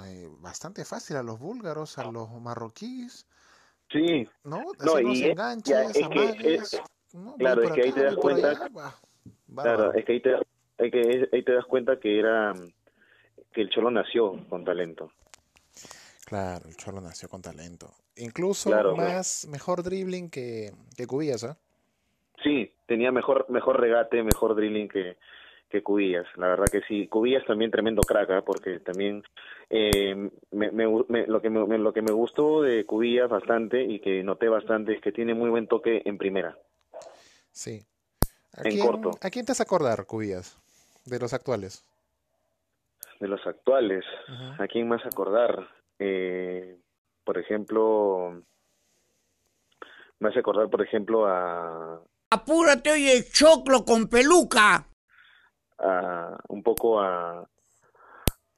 eh, 0.07 0.29
bastante 0.39 0.85
fácil 0.85 1.17
a 1.17 1.23
los 1.23 1.39
búlgaros, 1.39 1.99
a 1.99 2.11
los 2.11 2.31
marroquíes, 2.41 3.27
Sí, 3.91 4.29
¿no? 4.45 4.59
No, 4.59 4.73
Hacía 4.79 5.01
unos 5.05 5.19
y 5.19 5.25
es- 5.25 5.31
enganches, 5.33 5.75
ya, 5.75 5.83
es 5.83 5.93
que 5.99 6.05
amagues, 6.05 6.63
es- 6.75 6.83
¿no? 7.15 7.31
Voy 7.33 7.39
claro, 7.39 7.63
es 7.63 7.73
que 7.73 7.83
ahí 7.83 7.93
te 7.93 8.03
das 8.05 8.17
cuenta- 8.17 8.51
allá, 8.51 8.69
bah, 8.71 9.01
Claro, 9.63 9.93
es 9.95 10.05
que 10.05 10.13
ahí 10.13 10.21
te, 10.21 10.35
es 10.79 10.93
que 10.93 11.29
ahí 11.33 11.43
te 11.43 11.53
das 11.53 11.65
cuenta 11.67 11.99
que 11.99 12.19
era 12.19 12.55
que 13.53 13.61
el 13.63 13.71
Cholo 13.71 13.91
nació 13.91 14.37
con 14.49 14.65
talento. 14.65 15.11
Claro, 16.25 16.69
el 16.69 16.77
Cholo 16.77 17.01
nació 17.01 17.29
con 17.29 17.43
talento. 17.43 17.91
Incluso 18.17 18.71
Claro, 18.71 18.95
pues. 18.95 19.03
más, 19.13 19.49
mejor 19.51 19.83
dribbling 19.83 20.31
que, 20.31 20.71
que 20.97 21.07
Cubillas, 21.07 21.43
¿ah? 21.45 21.59
Sí, 22.43 22.73
tenía 22.87 23.11
mejor 23.13 23.47
mejor 23.51 23.81
regate, 23.81 24.23
mejor 24.23 24.55
drilling 24.55 24.89
que 24.89 25.17
que 25.69 25.85
Cubillas, 25.85 26.27
la 26.37 26.49
verdad 26.49 26.65
que 26.67 26.81
sí. 26.89 27.07
Cubillas 27.07 27.45
también 27.47 27.71
tremendo 27.71 28.03
crack, 28.03 28.29
¿ah? 28.31 28.43
porque 28.45 28.81
también 28.81 29.23
eh, 29.69 30.17
me, 30.51 30.71
me- 30.73 31.05
me- 31.09 31.27
lo 31.29 31.41
que 31.41 31.49
me, 31.49 31.65
me- 31.65 31.79
lo 31.79 31.93
que 31.93 32.03
me 32.03 32.11
gustó 32.11 32.63
de 32.63 32.85
Cubillas 32.87 33.29
bastante 33.29 33.85
y 33.85 34.01
que 34.01 34.25
noté 34.25 34.49
bastante 34.49 34.95
es 34.95 35.01
que 35.01 35.13
tiene 35.13 35.33
muy 35.33 35.49
buen 35.49 35.69
toque 35.69 36.03
en 36.05 36.19
primera. 36.19 36.59
Sí. 37.53 37.85
¿A 38.57 38.63
En 38.65 38.73
quién, 38.73 38.87
corto. 38.87 39.11
¿A 39.21 39.31
quién 39.31 39.45
te 39.45 39.53
has 39.53 39.61
acordar, 39.61 40.07
Cubillas? 40.07 40.57
De 41.05 41.19
los 41.19 41.33
actuales. 41.33 41.85
De 43.21 43.29
los 43.29 43.47
actuales. 43.47 44.05
¿a 44.59 44.67
quién 44.67 44.89
más 44.89 45.05
acordar? 45.05 45.69
Eh, 45.99 46.79
por 47.25 47.39
ejemplo, 47.39 48.43
me 50.19 50.29
hace 50.29 50.39
acordar, 50.41 50.69
por 50.71 50.83
ejemplo, 50.83 51.27
a, 51.27 52.01
Apúrate, 52.31 52.93
oye, 52.93 53.25
choclo 53.31 53.85
con 53.85 54.09
peluca. 54.09 54.87
a 55.79 56.39
un 56.49 56.63
poco 56.63 57.01
a, 57.01 57.47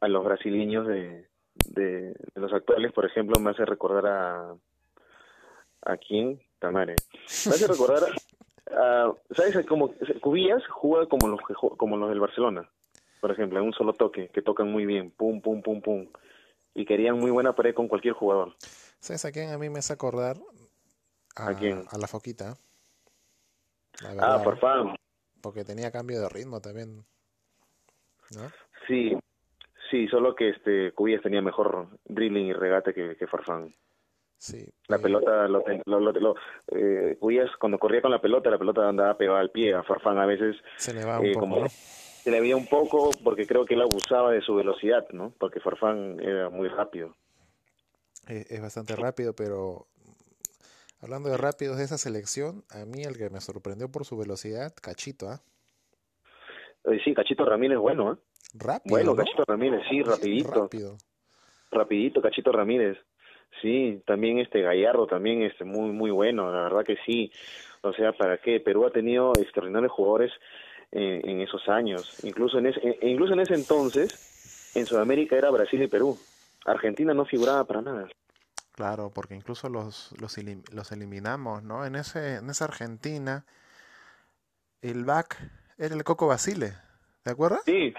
a 0.00 0.08
los 0.08 0.24
brasileños 0.24 0.86
de, 0.86 1.28
de, 1.68 2.12
de 2.12 2.40
los 2.40 2.52
actuales, 2.52 2.92
por 2.92 3.06
ejemplo, 3.06 3.40
me 3.40 3.50
hace 3.50 3.64
recordar 3.64 4.06
a 4.06 4.54
a 5.84 5.96
quién, 5.96 6.40
Tamare. 6.58 6.94
Me 7.46 7.52
hace 7.52 7.66
recordar 7.66 8.02
ah, 8.70 9.12
¿sabes? 9.30 9.66
Como 9.66 9.94
Cubillas 10.20 10.62
juega 10.68 11.06
como 11.06 11.28
los, 11.28 11.40
que 11.46 11.54
como 11.54 11.96
los 11.96 12.08
del 12.08 12.20
Barcelona, 12.20 12.68
por 13.20 13.30
ejemplo, 13.30 13.58
en 13.58 13.66
un 13.66 13.72
solo 13.72 13.92
toque, 13.92 14.28
que 14.28 14.42
tocan 14.42 14.70
muy 14.70 14.86
bien, 14.86 15.10
pum, 15.10 15.40
pum, 15.40 15.62
pum, 15.62 15.80
pum. 15.80 16.08
Y 16.74 16.86
querían 16.86 17.18
muy 17.18 17.30
buena 17.30 17.54
pared 17.54 17.74
con 17.74 17.86
cualquier 17.88 18.14
jugador. 18.14 18.54
¿Sabes 18.98 19.24
a 19.24 19.32
quién 19.32 19.50
a 19.50 19.58
mí 19.58 19.68
me 19.68 19.80
hace 19.80 19.92
acordar? 19.92 20.36
¿A 21.36 21.54
quién? 21.54 21.84
A 21.90 21.98
la 21.98 22.06
foquita. 22.06 22.54
La 24.02 24.08
Ah, 24.10 24.14
verdad, 24.14 24.44
Farfán. 24.44 24.96
Porque 25.42 25.64
tenía 25.64 25.90
cambio 25.90 26.20
de 26.20 26.28
ritmo 26.28 26.60
también. 26.60 27.04
¿No? 28.34 28.50
Sí, 28.86 29.12
sí, 29.90 30.08
solo 30.08 30.34
que 30.34 30.50
este 30.50 30.92
Cubillas 30.92 31.22
tenía 31.22 31.42
mejor 31.42 31.88
dribbling 32.04 32.46
y 32.46 32.52
regate 32.52 32.94
que, 32.94 33.16
que 33.16 33.26
Farfán. 33.26 33.74
Sí. 34.42 34.68
La 34.88 34.98
pelota, 34.98 35.46
lo, 35.46 35.62
lo, 35.86 36.00
lo- 36.00 36.12
lo- 36.12 36.34
eh, 36.72 37.16
cuando 37.60 37.78
corría 37.78 38.02
con 38.02 38.10
la 38.10 38.20
pelota, 38.20 38.50
la 38.50 38.58
pelota 38.58 38.88
andaba 38.88 39.16
pegada 39.16 39.38
al 39.38 39.52
pie. 39.52 39.72
A 39.72 39.84
Farfán 39.84 40.18
a 40.18 40.26
veces 40.26 40.56
Se 40.78 40.92
le 40.92 41.04
va 41.04 41.20
un 41.20 41.26
eh, 41.26 41.32
poco, 41.34 41.40
como 41.46 41.60
¿no? 41.60 41.68
se 41.68 42.28
le 42.28 42.40
veía 42.40 42.56
un 42.56 42.66
poco 42.66 43.10
porque 43.22 43.46
creo 43.46 43.64
que 43.64 43.74
él 43.74 43.82
abusaba 43.82 44.32
de 44.32 44.40
su 44.40 44.56
velocidad, 44.56 45.06
¿no? 45.12 45.32
Porque 45.38 45.60
Farfán 45.60 46.18
era 46.18 46.50
muy 46.50 46.66
rápido. 46.66 47.14
Eh, 48.26 48.44
es 48.50 48.60
bastante 48.60 48.96
rápido, 48.96 49.32
pero 49.36 49.86
hablando 51.00 51.28
de 51.28 51.36
rápidos 51.36 51.78
de 51.78 51.84
esa 51.84 51.96
selección, 51.96 52.64
a 52.70 52.84
mí 52.84 53.04
el 53.04 53.16
que 53.16 53.30
me 53.30 53.40
sorprendió 53.40 53.92
por 53.92 54.04
su 54.04 54.18
velocidad, 54.18 54.72
Cachito, 54.82 55.28
¿ah? 55.28 55.40
Eh, 56.90 56.98
sí, 57.04 57.14
Cachito 57.14 57.44
Ramírez, 57.44 57.78
bueno. 57.78 58.18
Rápido, 58.54 58.96
Bueno, 58.96 59.10
¿no? 59.12 59.16
Cachito 59.22 59.44
Ramírez, 59.46 59.82
Sí, 59.88 60.02
rapidito, 60.02 60.62
Rápido. 60.64 60.98
rapidito, 61.70 62.20
Cachito 62.20 62.50
Ramírez. 62.50 62.98
Sí, 63.60 64.02
también 64.06 64.38
este 64.38 64.62
Gallardo 64.62 65.06
también 65.06 65.42
este 65.42 65.64
muy 65.64 65.90
muy 65.90 66.10
bueno, 66.10 66.50
la 66.50 66.62
verdad 66.62 66.84
que 66.84 66.96
sí. 67.04 67.30
O 67.82 67.92
sea, 67.92 68.12
¿para 68.12 68.38
qué? 68.38 68.60
Perú 68.60 68.86
ha 68.86 68.90
tenido 68.90 69.32
extraordinarios 69.38 69.92
jugadores 69.92 70.32
en, 70.90 71.28
en 71.28 71.40
esos 71.40 71.68
años. 71.68 72.24
Incluso 72.24 72.58
en 72.58 72.66
ese 72.66 72.80
e 73.00 73.08
incluso 73.08 73.34
en 73.34 73.40
ese 73.40 73.54
entonces 73.54 74.72
en 74.74 74.86
Sudamérica 74.86 75.36
era 75.36 75.50
Brasil 75.50 75.82
y 75.82 75.88
Perú. 75.88 76.16
Argentina 76.64 77.12
no 77.12 77.24
figuraba 77.24 77.64
para 77.64 77.82
nada. 77.82 78.08
Claro, 78.72 79.10
porque 79.14 79.34
incluso 79.34 79.68
los, 79.68 80.14
los, 80.18 80.36
los 80.72 80.92
eliminamos, 80.92 81.62
¿no? 81.62 81.84
En 81.84 81.94
ese, 81.94 82.36
en 82.36 82.48
esa 82.48 82.64
Argentina, 82.64 83.44
el 84.80 85.04
back 85.04 85.38
era 85.76 85.94
el 85.94 86.04
Coco 86.04 86.26
Basile, 86.26 86.72
¿te 87.22 87.30
acuerdas? 87.30 87.62
Sí, 87.64 87.92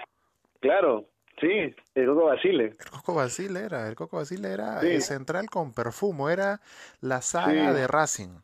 claro, 0.60 1.06
sí, 1.40 1.74
el 1.94 2.08
Hugo 2.08 2.26
Basile. 2.26 2.64
El 2.78 2.90
Coco 2.90 3.14
Basile 3.14 3.60
era, 3.60 3.88
el 3.88 3.94
Coco 3.94 4.16
Basile 4.18 4.52
era 4.52 4.80
Sí. 4.80 4.88
el 4.88 5.02
central 5.02 5.46
con 5.50 5.72
perfumo, 5.72 6.28
era 6.30 6.60
la 7.00 7.20
saga 7.22 7.72
Sí. 7.72 7.78
de 7.78 7.86
Racing, 7.86 8.38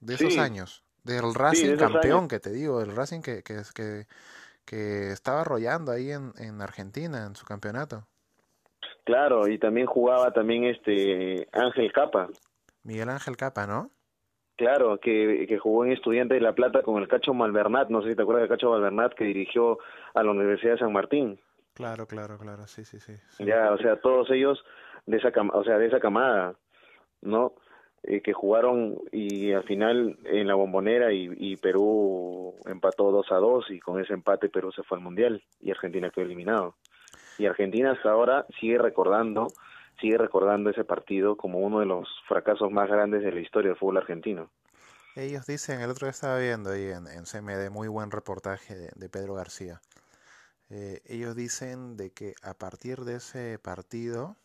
de 0.00 0.14
esos 0.14 0.34
Sí. 0.34 0.38
años, 0.40 0.84
del 1.04 1.34
Racing 1.34 1.76
campeón 1.76 2.18
años. 2.18 2.28
que 2.28 2.40
te 2.40 2.50
digo, 2.52 2.80
el 2.82 2.94
Racing 2.94 3.20
que, 3.22 3.42
que, 3.42 3.62
que, 3.74 4.06
que 4.64 5.10
estaba 5.12 5.42
arrollando 5.42 5.92
ahí 5.92 6.10
en, 6.10 6.32
en 6.38 6.60
Argentina, 6.60 7.24
en 7.26 7.36
su 7.36 7.46
campeonato. 7.46 8.06
Claro, 9.04 9.46
y 9.48 9.58
también 9.58 9.86
jugaba 9.86 10.32
también 10.32 10.64
este 10.64 11.48
Ángel 11.52 11.92
Capa. 11.92 12.28
Miguel 12.82 13.08
Ángel 13.08 13.36
Capa, 13.36 13.66
¿no? 13.66 13.90
Claro, 14.56 14.98
que, 14.98 15.44
que 15.46 15.58
jugó 15.58 15.84
en 15.84 15.92
Estudiante 15.92 16.34
de 16.34 16.40
La 16.40 16.54
Plata 16.54 16.82
con 16.82 17.00
el 17.00 17.08
Cacho 17.08 17.34
Malvernat, 17.34 17.90
no 17.90 18.02
sé 18.02 18.10
si 18.10 18.16
te 18.16 18.22
acuerdas 18.22 18.48
del 18.48 18.56
Cacho 18.56 18.70
Malvernat 18.70 19.12
que 19.14 19.24
dirigió 19.24 19.78
a 20.14 20.22
la 20.22 20.30
Universidad 20.30 20.72
de 20.72 20.78
San 20.78 20.92
Martín. 20.92 21.38
Claro, 21.76 22.06
claro, 22.06 22.38
claro, 22.38 22.66
sí, 22.66 22.86
sí, 22.86 22.98
sí. 22.98 23.12
sí. 23.36 23.44
Ya, 23.44 23.70
o 23.70 23.76
sea, 23.76 24.00
todos 24.00 24.30
ellos 24.30 24.64
de 25.04 25.18
esa 25.18 25.30
cam- 25.30 25.50
o 25.52 25.62
sea, 25.62 25.76
de 25.76 25.86
esa 25.86 26.00
camada, 26.00 26.56
¿no? 27.20 27.52
Eh, 28.02 28.22
que 28.22 28.32
jugaron 28.32 28.96
y 29.12 29.52
al 29.52 29.64
final 29.64 30.18
en 30.24 30.46
la 30.46 30.54
Bombonera 30.54 31.12
y, 31.12 31.28
y 31.36 31.56
Perú 31.56 32.54
empató 32.64 33.10
2 33.10 33.30
a 33.30 33.36
2 33.36 33.70
y 33.70 33.78
con 33.78 34.00
ese 34.00 34.14
empate 34.14 34.48
Perú 34.48 34.72
se 34.72 34.84
fue 34.84 34.96
al 34.96 35.04
Mundial 35.04 35.42
y 35.60 35.70
Argentina 35.70 36.08
quedó 36.08 36.24
eliminado. 36.24 36.76
Y 37.36 37.44
Argentina 37.44 37.92
hasta 37.92 38.10
ahora 38.10 38.46
sigue 38.58 38.78
recordando, 38.78 39.48
sigue 40.00 40.16
recordando 40.16 40.70
ese 40.70 40.84
partido 40.84 41.36
como 41.36 41.58
uno 41.58 41.80
de 41.80 41.86
los 41.86 42.08
fracasos 42.26 42.70
más 42.70 42.88
grandes 42.88 43.22
de 43.22 43.32
la 43.32 43.40
historia 43.40 43.70
del 43.70 43.78
fútbol 43.78 43.98
argentino. 43.98 44.50
Ellos 45.14 45.46
dicen, 45.46 45.82
el 45.82 45.90
otro 45.90 46.06
día 46.06 46.12
estaba 46.12 46.38
viendo 46.38 46.70
ahí 46.70 46.84
en, 46.84 47.06
en 47.06 47.26
CMD, 47.26 47.70
muy 47.70 47.88
buen 47.88 48.10
reportaje 48.10 48.74
de, 48.74 48.90
de 48.94 49.08
Pedro 49.10 49.34
García. 49.34 49.80
Eh, 50.70 51.02
ellos 51.06 51.36
dicen 51.36 51.96
de 51.96 52.12
que 52.12 52.34
a 52.42 52.54
partir 52.54 53.04
de 53.04 53.16
ese 53.16 53.58
partido 53.58 54.36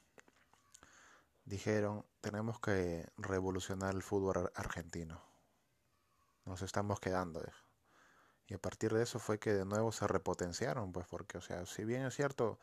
dijeron, 1.46 2.06
tenemos 2.22 2.60
que 2.60 3.08
revolucionar 3.18 3.96
el 3.96 4.04
fútbol 4.04 4.38
ar- 4.38 4.52
argentino. 4.56 5.22
Nos 6.46 6.62
estamos 6.62 7.00
quedando. 7.00 7.42
Y 8.48 8.54
a 8.54 8.60
partir 8.60 8.94
de 8.94 9.04
eso 9.04 9.20
fue 9.20 9.40
que 9.40 9.54
de 9.54 9.66
nuevo 9.66 9.92
se 9.92 10.08
repotenciaron, 10.08 10.92
pues 10.92 11.08
porque, 11.08 11.38
o 11.38 11.42
sea, 11.42 11.66
si 11.66 11.86
bien 11.86 12.06
es 12.06 12.16
cierto, 12.16 12.60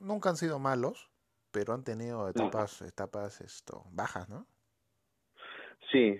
nunca 0.00 0.30
han 0.30 0.36
sido 0.36 0.58
malos, 0.58 1.10
pero 1.50 1.74
han 1.74 1.84
tenido 1.84 2.28
etapas, 2.28 2.80
etapas 2.82 3.40
esto, 3.40 3.84
bajas, 3.90 4.28
¿no? 4.28 4.46
Sí, 5.90 6.18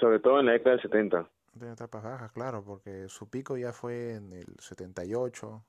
sobre 0.00 0.18
todo 0.18 0.40
en 0.40 0.46
la 0.46 0.52
década 0.52 0.72
del 0.76 0.82
70. 0.82 1.30
De 1.52 1.70
etapas 1.70 2.02
bajas, 2.02 2.32
claro, 2.32 2.64
porque 2.64 3.08
su 3.08 3.28
pico 3.28 3.56
ya 3.56 3.72
fue 3.72 4.14
en 4.14 4.32
el 4.32 4.46
78. 4.58 5.62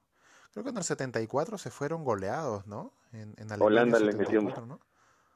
Creo 0.53 0.63
que 0.63 0.69
en 0.69 0.77
el 0.77 0.83
74 0.83 1.57
se 1.57 1.71
fueron 1.71 2.03
goleados, 2.03 2.65
¿no? 2.67 2.93
En, 3.11 3.33
en 3.37 3.51
Alemania 3.51 3.65
Holanda 3.65 3.99
les 3.99 4.15
metió- 4.15 4.41
74, 4.41 4.65
¿no? 4.65 4.79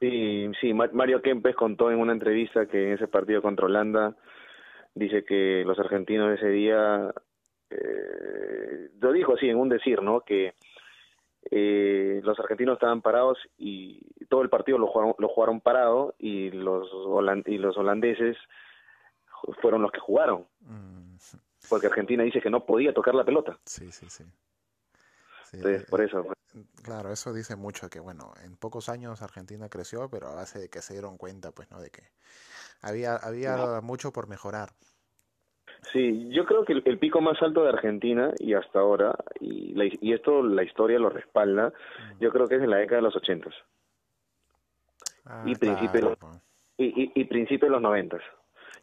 Sí, 0.00 0.48
sí, 0.60 0.72
Ma- 0.72 0.90
Mario 0.92 1.20
Kempes 1.22 1.56
contó 1.56 1.90
en 1.90 1.98
una 1.98 2.12
entrevista 2.12 2.66
que 2.66 2.86
en 2.88 2.92
ese 2.94 3.08
partido 3.08 3.42
contra 3.42 3.66
Holanda 3.66 4.16
dice 4.94 5.24
que 5.24 5.64
los 5.66 5.76
argentinos 5.80 6.38
ese 6.38 6.48
día, 6.48 7.12
eh, 7.70 8.90
lo 9.00 9.12
dijo 9.12 9.34
así 9.34 9.48
en 9.48 9.58
un 9.58 9.68
decir, 9.68 10.00
¿no? 10.02 10.20
Que 10.20 10.54
eh, 11.50 12.20
los 12.22 12.38
argentinos 12.38 12.74
estaban 12.74 13.02
parados 13.02 13.38
y 13.56 14.00
todo 14.28 14.42
el 14.42 14.50
partido 14.50 14.78
lo 14.78 14.86
jugaron, 14.86 15.14
lo 15.18 15.28
jugaron 15.28 15.60
parado 15.60 16.14
y 16.18 16.50
los, 16.50 16.88
y 17.46 17.58
los 17.58 17.76
holandeses 17.76 18.36
fueron 19.62 19.82
los 19.82 19.90
que 19.92 20.00
jugaron, 20.00 20.46
Mm, 20.60 21.16
porque 21.70 21.86
Argentina 21.86 22.22
dice 22.22 22.40
que 22.40 22.50
no 22.50 22.64
podía 22.66 22.92
tocar 22.92 23.14
la 23.14 23.24
pelota. 23.24 23.58
sí, 23.64 23.90
sí, 23.92 24.08
sí. 24.10 24.24
Sí, 25.50 25.58
por 25.88 26.00
eso. 26.00 26.26
Claro, 26.82 27.12
eso 27.12 27.32
dice 27.32 27.56
mucho 27.56 27.88
que, 27.88 28.00
bueno, 28.00 28.32
en 28.44 28.56
pocos 28.56 28.88
años 28.88 29.22
Argentina 29.22 29.68
creció, 29.68 30.08
pero 30.10 30.28
a 30.28 30.34
base 30.34 30.58
de 30.58 30.68
que 30.68 30.80
se 30.82 30.94
dieron 30.94 31.16
cuenta, 31.18 31.52
pues, 31.52 31.70
¿no? 31.70 31.80
De 31.80 31.90
que 31.90 32.02
había, 32.82 33.16
había 33.16 33.80
mucho 33.82 34.12
por 34.12 34.28
mejorar. 34.28 34.70
Sí, 35.92 36.28
yo 36.30 36.44
creo 36.44 36.64
que 36.64 36.72
el, 36.72 36.82
el 36.86 36.98
pico 36.98 37.20
más 37.20 37.40
alto 37.42 37.62
de 37.62 37.68
Argentina 37.70 38.32
y 38.38 38.54
hasta 38.54 38.80
ahora, 38.80 39.14
y, 39.40 39.74
la- 39.74 39.84
y 40.00 40.12
esto 40.12 40.42
la 40.42 40.62
historia 40.64 40.98
lo 40.98 41.08
respalda, 41.10 41.72
yo 42.18 42.30
creo 42.32 42.48
que 42.48 42.56
es 42.56 42.62
en 42.62 42.70
la 42.70 42.78
década 42.78 42.96
de 42.96 43.02
los 43.02 43.16
ochentas 43.16 43.54
Ah, 45.24 45.44
Y 45.46 45.54
principio- 45.56 46.00
claro, 46.00 46.16
pues. 46.18 46.36
y, 46.78 47.02
y, 47.04 47.12
y 47.14 47.24
principio 47.24 47.66
de 47.68 47.72
los 47.72 47.82
noventas. 47.82 48.22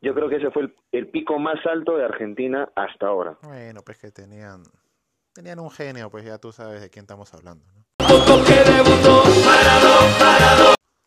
Yo 0.01 0.13
creo 0.13 0.29
que 0.29 0.36
ese 0.38 0.51
fue 0.51 0.63
el, 0.63 0.75
el 0.91 1.10
pico 1.10 1.39
más 1.39 1.57
alto 1.65 1.98
de 1.98 2.05
Argentina 2.05 2.69
hasta 2.75 3.07
ahora. 3.07 3.38
Bueno, 3.41 3.81
pues 3.84 3.98
que 3.98 4.12
tenían, 4.12 4.63
tenían 5.36 5.60
un 5.60 5.70
genio, 5.70 6.10
pues 6.10 6.24
ya 6.24 6.38
tú 6.38 6.54
sabes 6.54 6.80
de 6.82 6.89
quién 6.89 7.04
estamos 7.04 7.32
hablando, 7.34 7.65
¿no? 7.74 7.86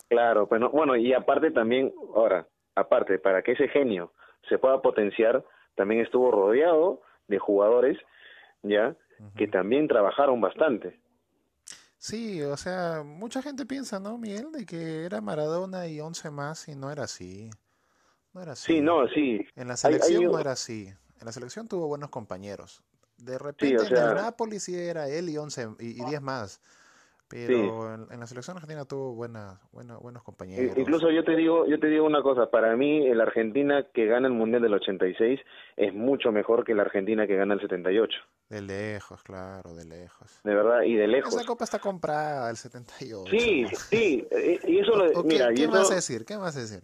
Claro, 0.08 0.46
bueno, 0.46 0.70
bueno, 0.70 0.96
y 0.96 1.12
aparte 1.14 1.50
también, 1.50 1.92
ahora, 2.14 2.46
aparte, 2.74 3.18
para 3.18 3.42
que 3.42 3.52
ese 3.52 3.68
genio 3.68 4.12
se 4.48 4.58
pueda 4.58 4.80
potenciar, 4.82 5.44
también 5.76 6.02
estuvo 6.02 6.30
rodeado 6.30 7.00
de 7.26 7.38
jugadores, 7.38 7.98
¿ya? 8.62 8.94
Que 9.36 9.48
también 9.48 9.88
trabajaron 9.88 10.40
bastante. 10.40 11.00
Sí, 11.96 12.40
o 12.42 12.56
sea, 12.56 13.02
mucha 13.04 13.42
gente 13.42 13.66
piensa, 13.66 13.98
¿no, 13.98 14.16
Miguel? 14.18 14.52
De 14.52 14.64
que 14.64 15.04
era 15.04 15.20
Maradona 15.20 15.86
y 15.88 16.00
11 16.00 16.30
más 16.30 16.68
y 16.68 16.76
no 16.76 16.90
era 16.92 17.04
así. 17.04 17.50
No 18.32 18.42
era 18.42 18.52
así. 18.52 18.74
Sí, 18.74 18.80
no, 18.80 19.08
sí. 19.08 19.44
En 19.56 19.68
la 19.68 19.74
Hay- 19.74 19.94
hay 19.94 19.98
selección 20.00 20.24
no 20.24 20.38
era 20.38 20.52
así. 20.52 20.86
En 21.18 21.26
la 21.26 21.32
selección 21.32 21.66
tuvo 21.66 21.88
buenos 21.88 22.10
compañeros. 22.10 22.82
De 23.18 23.38
repente 23.38 23.76
o 23.78 23.82
en 23.82 23.88
sea- 23.88 24.08
el 24.10 24.14
Napoli 24.16 24.58
sí 24.60 24.76
era 24.78 25.08
él 25.08 25.28
y 25.28 25.36
11 25.36 25.68
y, 25.80 26.02
y 26.02 26.04
10 26.04 26.20
más. 26.22 26.60
Pero 27.30 27.94
en, 27.94 28.06
en 28.10 28.20
la 28.20 28.26
selección 28.26 28.56
argentina 28.56 28.86
tuvo 28.86 29.12
buena, 29.12 29.60
buena- 29.72 29.98
buenos 29.98 30.22
compañeros. 30.22 30.78
Incluso 30.78 31.10
yo 31.10 31.24
te 31.24 31.36
digo, 31.36 31.66
yo 31.66 31.78
te 31.78 31.88
digo 31.88 32.06
una 32.06 32.22
cosa, 32.22 32.50
para 32.50 32.74
mí 32.74 33.06
el 33.06 33.20
Argentina 33.20 33.84
que 33.92 34.06
gana 34.06 34.28
el 34.28 34.32
Mundial 34.32 34.62
del 34.62 34.72
86 34.72 35.38
es 35.76 35.92
mucho 35.92 36.32
mejor 36.32 36.64
que 36.64 36.74
la 36.74 36.82
Argentina 36.84 37.26
que 37.26 37.36
gana 37.36 37.52
el 37.52 37.60
78, 37.60 38.16
De 38.48 38.62
lejos, 38.62 39.22
claro, 39.22 39.74
de 39.74 39.84
lejos. 39.84 40.40
de 40.42 40.54
verdad, 40.54 40.82
y 40.84 40.94
de 40.94 41.06
lejos. 41.06 41.34
Esa 41.34 41.44
copa 41.44 41.64
está 41.64 41.78
comprada, 41.78 42.48
el 42.48 42.56
78. 42.56 43.30
Sí, 43.30 43.66
sí, 43.90 44.26
eh, 44.30 44.58
y 44.66 44.78
eso 44.78 44.92
¿O- 44.92 44.96
lo, 44.96 45.04
o 45.20 45.22
qué, 45.22 45.28
mira, 45.28 45.52
y 45.52 45.56
qué 45.56 45.62
eso- 45.64 45.72
vas 45.72 45.90
a 45.90 45.96
decir? 45.96 46.24
¿Qué 46.24 46.36
vas 46.36 46.56
a 46.56 46.60
decir? 46.60 46.80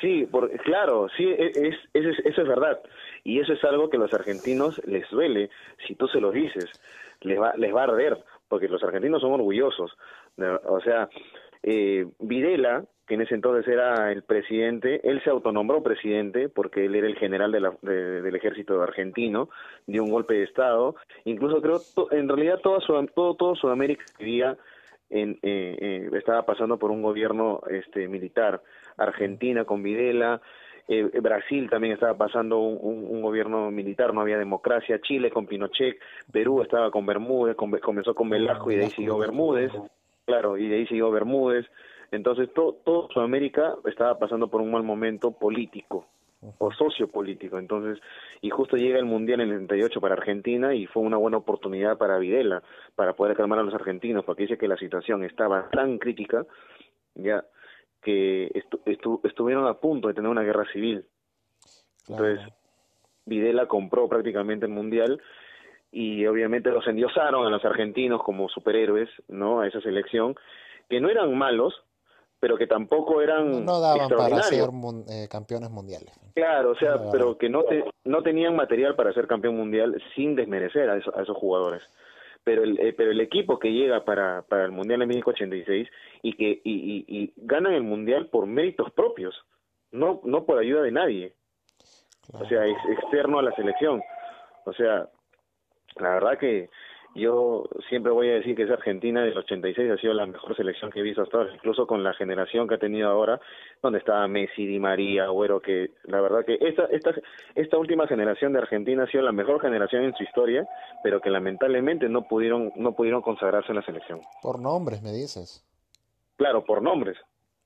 Sí, 0.00 0.24
por, 0.26 0.50
claro, 0.62 1.06
sí, 1.18 1.24
e- 1.24 1.52
es, 1.54 1.74
es, 1.92 2.18
eso 2.24 2.42
es 2.42 2.48
verdad. 2.48 2.80
Y 3.26 3.40
eso 3.40 3.54
es 3.54 3.64
algo 3.64 3.90
que 3.90 3.96
a 3.96 4.00
los 4.00 4.14
argentinos 4.14 4.80
les 4.86 5.10
duele 5.10 5.50
si 5.84 5.96
tú 5.96 6.06
se 6.06 6.20
los 6.20 6.32
dices. 6.32 6.70
Les 7.22 7.40
va, 7.40 7.54
les 7.56 7.74
va 7.74 7.80
a 7.80 7.84
arder, 7.84 8.16
porque 8.46 8.68
los 8.68 8.80
argentinos 8.84 9.20
son 9.20 9.32
orgullosos. 9.32 9.98
O 10.68 10.80
sea, 10.80 11.08
eh, 11.64 12.06
Videla, 12.20 12.84
que 13.04 13.14
en 13.14 13.22
ese 13.22 13.34
entonces 13.34 13.66
era 13.66 14.12
el 14.12 14.22
presidente, 14.22 15.00
él 15.02 15.20
se 15.24 15.30
autonombró 15.30 15.82
presidente 15.82 16.48
porque 16.48 16.84
él 16.84 16.94
era 16.94 17.08
el 17.08 17.16
general 17.16 17.50
de 17.50 18.20
del 18.22 18.36
ejército 18.36 18.80
argentino, 18.80 19.48
dio 19.88 20.04
un 20.04 20.10
golpe 20.12 20.34
de 20.34 20.44
Estado, 20.44 20.94
incluso 21.24 21.60
creo, 21.60 21.80
en 22.12 22.28
realidad 22.28 22.60
toda 22.60 22.78
todo, 23.12 23.34
todo 23.34 23.56
Sudamérica 23.56 24.04
en, 25.10 25.38
eh, 25.42 25.76
eh, 25.80 26.10
estaba 26.12 26.46
pasando 26.46 26.78
por 26.78 26.92
un 26.92 27.02
gobierno 27.02 27.60
este 27.70 28.06
militar, 28.06 28.62
Argentina 28.96 29.64
con 29.64 29.82
Videla, 29.82 30.40
eh, 30.88 31.20
Brasil 31.20 31.68
también 31.68 31.94
estaba 31.94 32.16
pasando 32.16 32.58
un, 32.58 33.06
un, 33.08 33.22
gobierno 33.22 33.70
militar, 33.70 34.14
no 34.14 34.20
había 34.20 34.38
democracia, 34.38 35.00
Chile 35.00 35.30
con 35.30 35.46
Pinochet, 35.46 35.98
Perú 36.32 36.62
estaba 36.62 36.90
con 36.90 37.06
Bermúdez, 37.06 37.56
comenzó 37.56 38.14
con 38.14 38.30
Velasco 38.30 38.70
y 38.70 38.76
de 38.76 38.84
ahí 38.84 38.90
siguió 38.90 39.18
Bermúdez, 39.18 39.72
claro, 40.24 40.56
y 40.56 40.68
de 40.68 40.76
ahí 40.76 40.86
siguió 40.86 41.10
Bermúdez, 41.10 41.66
entonces, 42.10 42.52
todo, 42.54 42.74
todo 42.84 43.08
Sudamérica 43.10 43.74
estaba 43.84 44.18
pasando 44.18 44.48
por 44.48 44.60
un 44.60 44.70
mal 44.70 44.82
momento 44.82 45.32
político 45.32 46.06
o 46.58 46.72
sociopolítico. 46.72 47.58
Entonces, 47.58 48.02
y 48.40 48.50
justo 48.50 48.76
llega 48.76 48.98
el 48.98 49.04
Mundial 49.04 49.40
en 49.40 49.50
el 49.50 49.60
78 49.60 50.00
para 50.00 50.14
Argentina 50.14 50.74
y 50.74 50.86
fue 50.86 51.02
una 51.02 51.16
buena 51.16 51.38
oportunidad 51.38 51.98
para 51.98 52.18
Videla, 52.18 52.62
para 52.94 53.14
poder 53.14 53.36
calmar 53.36 53.58
a 53.58 53.62
los 53.62 53.74
argentinos, 53.74 54.24
porque 54.24 54.42
dice 54.42 54.58
que 54.58 54.68
la 54.68 54.76
situación 54.76 55.24
estaba 55.24 55.68
tan 55.70 55.98
crítica, 55.98 56.44
ya, 57.14 57.44
que 58.06 58.52
estuvieron 59.24 59.66
a 59.66 59.74
punto 59.74 60.06
de 60.06 60.14
tener 60.14 60.30
una 60.30 60.44
guerra 60.44 60.64
civil. 60.72 61.04
Entonces, 62.08 62.38
Videla 63.24 63.66
compró 63.66 64.08
prácticamente 64.08 64.64
el 64.64 64.70
Mundial 64.70 65.20
y 65.90 66.24
obviamente 66.26 66.70
los 66.70 66.86
endiosaron 66.86 67.44
a 67.44 67.50
los 67.50 67.64
argentinos 67.64 68.22
como 68.22 68.48
superhéroes, 68.48 69.08
¿no? 69.26 69.58
A 69.58 69.66
esa 69.66 69.80
selección, 69.80 70.36
que 70.88 71.00
no 71.00 71.08
eran 71.08 71.36
malos, 71.36 71.74
pero 72.38 72.56
que 72.56 72.68
tampoco 72.68 73.20
eran 73.20 73.64
no, 73.64 73.80
daban 73.80 74.08
para 74.08 74.40
ser 74.44 74.68
eh, 75.08 75.26
campeones 75.28 75.70
mundiales. 75.70 76.12
Claro, 76.32 76.70
o 76.70 76.76
sea, 76.76 77.10
pero 77.10 77.36
que 77.36 77.48
no 77.48 77.64
te, 77.64 77.84
no 78.04 78.22
tenían 78.22 78.54
material 78.54 78.94
para 78.94 79.12
ser 79.14 79.26
campeón 79.26 79.56
mundial 79.56 80.00
sin 80.14 80.36
desmerecer 80.36 80.88
a, 80.90 80.92
a 80.92 81.22
esos 81.22 81.36
jugadores. 81.36 81.82
Pero 82.46 82.62
el, 82.62 82.78
eh, 82.78 82.92
pero 82.92 83.10
el 83.10 83.20
equipo 83.20 83.58
que 83.58 83.72
llega 83.72 84.04
para, 84.04 84.42
para 84.42 84.64
el 84.66 84.70
Mundial 84.70 85.02
en 85.02 85.08
México 85.08 85.30
86 85.30 85.88
y 86.22 86.32
que 86.34 86.60
y, 86.62 86.72
y, 86.72 87.04
y 87.08 87.32
ganan 87.38 87.72
el 87.72 87.82
Mundial 87.82 88.28
por 88.28 88.46
méritos 88.46 88.92
propios, 88.92 89.34
no 89.90 90.20
no 90.22 90.46
por 90.46 90.60
ayuda 90.60 90.82
de 90.82 90.92
nadie. 90.92 91.32
O 92.32 92.46
sea, 92.46 92.64
es 92.64 92.76
externo 92.88 93.40
a 93.40 93.42
la 93.42 93.52
selección. 93.56 94.00
O 94.64 94.72
sea, 94.74 95.08
la 95.96 96.14
verdad 96.14 96.38
que 96.38 96.70
yo 97.16 97.64
siempre 97.88 98.12
voy 98.12 98.28
a 98.28 98.34
decir 98.34 98.54
que 98.54 98.64
esa 98.64 98.74
Argentina 98.74 99.22
del 99.22 99.36
86 99.36 99.90
ha 99.90 99.96
sido 99.96 100.14
la 100.14 100.26
mejor 100.26 100.54
selección 100.56 100.90
que 100.90 101.00
he 101.00 101.02
visto 101.02 101.22
hasta 101.22 101.38
ahora, 101.38 101.54
incluso 101.54 101.86
con 101.86 102.04
la 102.04 102.12
generación 102.14 102.68
que 102.68 102.74
ha 102.74 102.78
tenido 102.78 103.08
ahora, 103.08 103.40
donde 103.82 103.98
estaba 103.98 104.28
Messi, 104.28 104.66
Di 104.66 104.78
María, 104.78 105.24
Agüero, 105.24 105.60
que 105.60 105.92
la 106.04 106.20
verdad 106.20 106.44
que 106.44 106.58
esta, 106.60 106.84
esta, 106.86 107.14
esta 107.54 107.78
última 107.78 108.06
generación 108.06 108.52
de 108.52 108.60
Argentina 108.60 109.04
ha 109.04 109.10
sido 109.10 109.22
la 109.22 109.32
mejor 109.32 109.60
generación 109.60 110.04
en 110.04 110.14
su 110.14 110.22
historia, 110.22 110.68
pero 111.02 111.20
que 111.20 111.30
lamentablemente 111.30 112.08
no 112.08 112.28
pudieron, 112.28 112.72
no 112.76 112.92
pudieron 112.92 113.22
consagrarse 113.22 113.72
en 113.72 113.76
la 113.76 113.84
selección. 113.84 114.20
Por 114.42 114.60
nombres, 114.60 115.02
me 115.02 115.12
dices. 115.12 115.64
Claro, 116.36 116.64
por 116.64 116.82
nombres. 116.82 117.16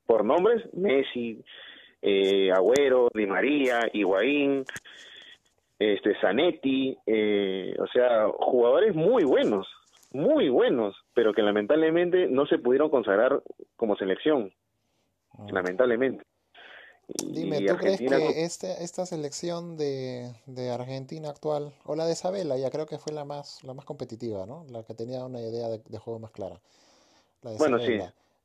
Por 0.05 0.23
nombres, 0.23 0.63
Messi, 0.73 1.43
eh, 2.01 2.51
Agüero, 2.51 3.09
Di 3.13 3.25
María, 3.25 3.81
Higuaín, 3.93 4.65
este 5.81 6.15
Zanetti, 6.21 6.97
eh, 7.05 7.75
o 7.79 7.87
sea, 7.87 8.27
jugadores 8.37 8.95
muy 8.95 9.23
buenos, 9.23 9.67
muy 10.11 10.49
buenos, 10.49 10.95
pero 11.13 11.33
que 11.33 11.41
lamentablemente 11.41 12.27
no 12.27 12.45
se 12.45 12.59
pudieron 12.59 12.89
consagrar 12.89 13.41
como 13.75 13.95
selección, 13.95 14.53
ah. 15.37 15.45
lamentablemente. 15.51 16.23
Dime, 17.07 17.65
¿tú 17.65 17.75
crees 17.77 17.99
que 17.99 18.43
este, 18.43 18.83
esta 18.83 19.05
selección 19.05 19.75
de, 19.75 20.31
de, 20.45 20.69
Argentina 20.69 21.29
actual, 21.29 21.73
o 21.83 21.95
la 21.95 22.05
de 22.05 22.13
Isabela, 22.13 22.57
ya 22.57 22.69
creo 22.69 22.85
que 22.85 22.99
fue 22.99 23.11
la 23.11 23.25
más, 23.25 23.63
la 23.63 23.73
más 23.73 23.83
competitiva, 23.83 24.45
¿no? 24.45 24.65
La 24.69 24.83
que 24.83 24.93
tenía 24.93 25.25
una 25.25 25.41
idea 25.41 25.67
de, 25.67 25.97
juego 25.97 26.19
más 26.19 26.31
clara. 26.31 26.61
La 27.41 27.51
de 27.51 27.57
bueno, 27.57 27.79
sí. 27.79 27.99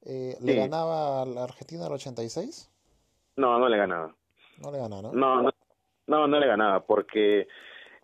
Eh, 0.05 0.37
¿Le 0.41 0.55
ganaba 0.55 1.23
a 1.23 1.27
la 1.27 1.45
Argentina 1.45 1.87
al 1.87 1.93
86? 1.93 2.71
No, 3.37 3.59
no 3.59 3.69
le 3.69 3.77
ganaba. 3.77 4.15
No 4.63 4.73
le 4.73 4.79
ganaba, 4.79 5.03
¿no? 5.03 5.13
No, 5.13 5.43
no, 5.43 5.51
no, 6.07 6.27
no 6.27 6.39
le 6.39 6.47
ganaba, 6.47 6.87
porque 6.87 7.49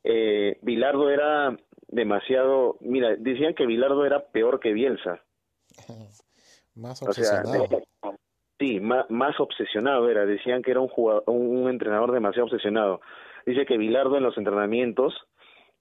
eh, 0.05 0.59
Bilardo 0.63 1.11
era 1.11 1.57
demasiado. 1.89 2.77
Mira, 2.81 3.17
decían 3.17 3.55
que 3.55 3.67
Bilardo 3.67 4.05
era 4.05 4.27
peor 4.27 4.61
que 4.61 4.73
Bielsa. 4.73 5.23
más 6.75 7.03
obsesionado. 7.03 7.83
sí, 8.59 8.81
más, 8.81 9.09
más, 9.11 9.39
obsesionado 9.39 10.09
era. 10.11 10.27
Decían 10.27 10.63
que 10.63 10.73
era 10.73 10.81
un, 10.81 10.89
jugador, 10.89 11.25
un, 11.27 11.69
entrenador 11.69 12.13
demasiado 12.13 12.47
obsesionado. 12.47 13.01
Dice 13.47 13.67
que 13.67 13.79
Bilardo 13.79 14.17
en 14.17 14.23
los 14.23 14.37
entrenamientos, 14.39 15.15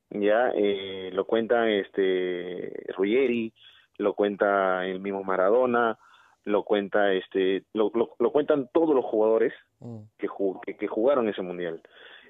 ya 0.09 0.51
eh, 0.55 1.09
lo 1.13 1.25
cuenta 1.25 1.69
este 1.69 2.85
Ruggeri, 2.95 3.53
lo 3.97 4.13
cuenta 4.13 4.85
el 4.85 4.99
mismo 4.99 5.23
Maradona, 5.23 5.97
lo 6.43 6.63
cuenta 6.63 7.13
este 7.13 7.63
lo, 7.73 7.91
lo, 7.93 8.31
cuentan 8.31 8.69
todos 8.73 8.95
los 8.95 9.05
jugadores 9.05 9.53
mm. 9.79 9.99
que, 10.17 10.27
que, 10.65 10.77
que, 10.77 10.87
jugaron 10.87 11.29
ese 11.29 11.41
mundial 11.41 11.81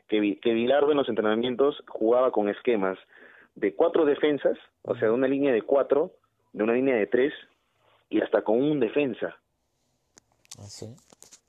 que, 0.08 0.40
que 0.42 0.54
Bilardo 0.54 0.92
en 0.92 0.98
los 0.98 1.10
entrenamientos 1.10 1.82
jugaba 1.88 2.32
con 2.32 2.50
esquemas 2.50 2.98
de 3.56 3.76
cuatro 3.76 4.06
defensas, 4.06 4.58
o 4.84 4.96
sea, 4.96 5.08
de 5.08 5.14
una 5.14 5.28
línea 5.28 5.54
de 5.54 5.62
cuatro, 5.62 6.14
de 6.54 6.64
una 6.64 6.74
línea 6.74 6.96
de 6.96 7.08
tres 7.08 7.34
y 8.10 8.22
hasta 8.22 8.44
con 8.44 8.62
un 8.62 8.80
defensa. 8.80 9.38
¿Ah, 10.60 10.68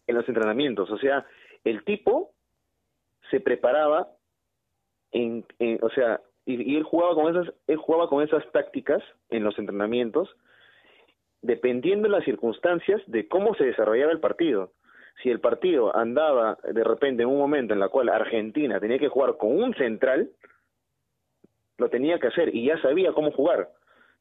en 0.07 0.15
los 0.15 0.29
entrenamientos, 0.29 0.91
o 0.91 0.99
sea, 0.99 1.27
el 1.65 1.85
tipo 1.85 2.33
se 3.31 3.41
preparaba 3.41 4.09
en, 5.13 5.45
o 5.81 5.91
sea, 5.91 6.21
y, 6.45 6.77
él 6.77 6.83
jugaba 6.83 7.15
con 7.15 7.37
esas, 7.37 7.55
él 7.67 7.77
jugaba 7.77 8.09
con 8.09 8.23
esas 8.23 8.45
tácticas 8.53 9.03
en 9.31 9.45
los 9.45 9.59
entrenamientos, 9.59 10.29
dependiendo 11.43 12.09
de 12.09 12.17
las 12.17 12.25
circunstancias 12.25 13.03
de 13.07 13.29
cómo 13.29 13.55
se 13.55 13.65
desarrollaba 13.65 14.13
el 14.13 14.21
partido 14.21 14.73
si 15.21 15.31
el 15.31 15.41
partido 15.41 15.95
andaba 15.95 16.59
de 16.63 16.85
repente 16.85 17.23
en 17.23 17.29
un 17.29 17.39
momento 17.39 17.75
en 17.75 17.81
la 17.81 17.89
cual 17.89 18.09
Argentina 18.09 18.81
tenía 18.81 18.99
que 18.99 19.09
jugar 19.09 19.37
con 19.37 19.57
un 19.57 19.75
central, 19.75 20.31
lo 21.79 21.89
tenía 21.91 22.19
que 22.19 22.29
hacer 22.29 22.55
y 22.55 22.67
ya 22.67 22.81
sabía 22.81 23.13
cómo 23.13 23.31
jugar. 23.33 23.69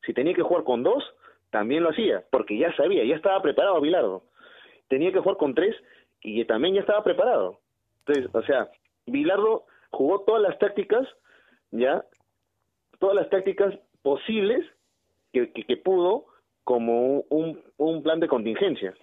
Si 0.05 0.13
tenía 0.13 0.33
que 0.33 0.43
jugar 0.43 0.63
con 0.63 0.83
dos, 0.83 1.03
también 1.49 1.83
lo 1.83 1.89
hacía, 1.89 2.23
porque 2.29 2.57
ya 2.57 2.75
sabía, 2.75 3.03
ya 3.03 3.15
estaba 3.15 3.41
preparado 3.41 3.81
Bilardo. 3.81 4.23
Tenía 4.87 5.11
que 5.11 5.19
jugar 5.19 5.37
con 5.37 5.55
tres 5.55 5.75
y 6.21 6.43
también 6.45 6.75
ya 6.75 6.81
estaba 6.81 7.03
preparado. 7.03 7.59
Entonces, 8.05 8.33
o 8.33 8.43
sea, 8.43 8.69
Bilardo 9.05 9.65
jugó 9.89 10.21
todas 10.21 10.41
las 10.41 10.57
tácticas, 10.59 11.07
ya, 11.71 12.03
todas 12.99 13.15
las 13.15 13.29
tácticas 13.29 13.73
posibles 14.01 14.65
que, 15.33 15.51
que, 15.51 15.77
pudo 15.77 16.25
como 16.63 17.21
un, 17.29 17.61
un 17.77 18.03
plan 18.03 18.19
de 18.19 18.27
contingencia, 18.27 18.93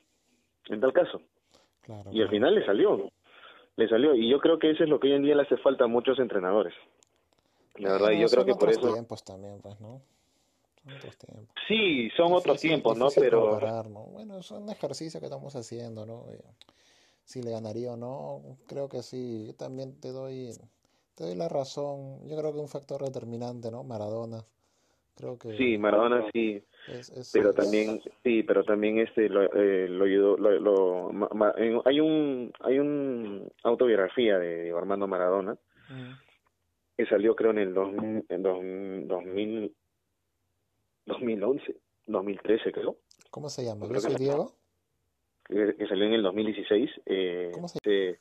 en 0.67 0.81
tal 0.81 0.93
caso 0.93 1.21
y 2.11 2.23
al 2.23 2.29
final 2.29 2.55
le 2.55 2.65
salió, 2.65 3.11
le 3.77 3.89
salió. 3.89 4.15
Y 4.15 4.31
yo 4.31 4.39
creo 4.41 4.59
que 4.59 4.71
eso 4.71 4.85
es 4.85 4.91
lo 4.91 5.01
que 5.01 5.09
hoy 5.09 5.15
en 5.15 5.23
día 5.23 5.35
le 5.35 5.43
hace 5.43 5.57
falta 5.59 5.85
a 5.85 5.89
muchos 5.89 6.19
entrenadores. 6.19 6.75
La 7.77 7.93
verdad, 7.93 8.11
y 8.11 8.21
yo 8.21 8.29
creo 8.29 8.45
que 8.45 8.55
por 8.55 8.71
eso... 8.71 8.93
tiempos 8.93 9.25
también, 9.25 9.61
pues, 9.63 9.81
¿no? 9.81 10.01
Son 10.83 10.97
otros 10.97 11.17
tiempos. 11.17 11.55
Sí, 11.67 12.11
son 12.17 12.33
otros 12.33 12.61
tiempos, 12.61 12.99
¿no? 12.99 13.09
Pero... 13.15 13.59
Bueno, 14.11 14.39
es 14.39 14.51
un 14.51 14.69
ejercicio 14.69 15.21
que 15.21 15.27
estamos 15.27 15.55
haciendo, 15.55 16.05
¿no? 16.05 16.25
Si 17.25 17.43
le 17.43 17.51
ganaría 17.51 17.93
o 17.93 17.97
no, 17.97 18.57
creo 18.67 18.89
que 18.89 19.03
sí. 19.03 19.47
Yo 19.47 19.55
también 19.55 20.01
te 20.01 20.13
doy, 20.13 20.51
te 21.15 21.25
doy 21.25 21.37
la 21.37 21.49
razón. 21.49 22.27
Yo 22.27 22.37
creo 22.37 22.53
que 22.53 22.59
un 22.59 22.69
factor 22.69 23.03
determinante, 23.03 23.71
¿no? 23.71 23.85
Maradona. 23.85 24.45
Creo 25.15 25.39
que... 25.39 25.57
Sí, 25.57 25.79
Maradona 25.79 26.27
sí 26.33 26.63
pero 27.33 27.53
también 27.53 28.01
sí 28.23 28.43
pero 28.43 28.65
también 28.65 28.99
este 28.99 29.29
lo, 29.29 29.43
eh, 29.55 29.89
lo 29.89 30.05
ayudó 30.05 30.37
lo, 30.37 31.11
hay 31.85 32.01
un 32.01 32.53
hay 32.61 32.79
un 32.79 33.51
autobiografía 33.63 34.39
de 34.39 34.73
Armando 34.77 35.07
Maradona 35.07 35.57
mm. 35.89 36.13
que 36.97 37.07
salió 37.07 37.35
creo 37.35 37.51
en 37.51 37.59
el 37.59 37.75
dos, 37.75 37.93
en 37.95 38.43
dos, 38.43 38.59
2000 39.09 39.75
2011 41.07 41.77
2013 42.07 42.73
creo. 42.73 42.97
Cómo 43.31 43.49
se 43.49 43.65
llama 43.65 43.87
yo 43.87 44.01
soy 44.01 44.15
Diego 44.17 44.53
que, 45.45 45.87
salió 45.89 46.05
en 46.05 46.15
el 46.15 46.23
2016 46.23 46.91
eh, 47.07 47.51
¿Cómo 47.55 47.69
se... 47.69 48.21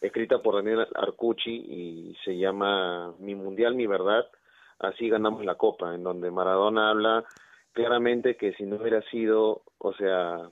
escrita 0.00 0.40
por 0.42 0.56
Daniel 0.56 0.86
Arcucci 0.94 1.50
y 1.50 2.16
se 2.24 2.36
llama 2.36 3.14
Mi 3.18 3.34
mundial 3.34 3.74
mi 3.74 3.86
verdad 3.86 4.24
así 4.78 5.08
ganamos 5.08 5.44
la 5.44 5.56
copa 5.56 5.94
en 5.94 6.02
donde 6.02 6.30
Maradona 6.30 6.90
habla 6.90 7.24
claramente 7.78 8.36
que 8.36 8.52
si 8.54 8.64
no 8.64 8.76
hubiera 8.76 9.00
sido, 9.02 9.62
o 9.78 9.92
sea, 9.94 10.50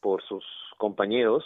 por 0.00 0.22
sus 0.24 0.44
compañeros, 0.76 1.44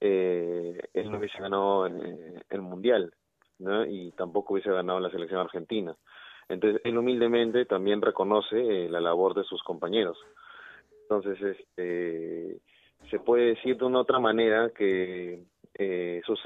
eh, 0.00 0.78
él 0.94 1.10
no 1.10 1.18
hubiese 1.18 1.38
ganado 1.38 1.86
el, 1.86 2.44
el 2.48 2.62
mundial, 2.62 3.12
¿no? 3.58 3.84
Y 3.84 4.12
tampoco 4.12 4.54
hubiese 4.54 4.70
ganado 4.70 5.00
la 5.00 5.10
selección 5.10 5.40
argentina. 5.40 5.96
Entonces, 6.48 6.80
él 6.84 6.96
humildemente 6.96 7.64
también 7.64 8.00
reconoce 8.00 8.56
eh, 8.56 8.88
la 8.88 9.00
labor 9.00 9.34
de 9.34 9.42
sus 9.42 9.62
compañeros. 9.64 10.16
Entonces, 11.02 11.40
este, 11.42 12.60
se 13.10 13.18
puede 13.18 13.54
decir 13.54 13.76
de 13.76 13.84
una 13.84 14.00
otra 14.02 14.20
manera 14.20 14.70
que 14.70 15.42
eh, 15.74 16.22
sus, 16.24 16.40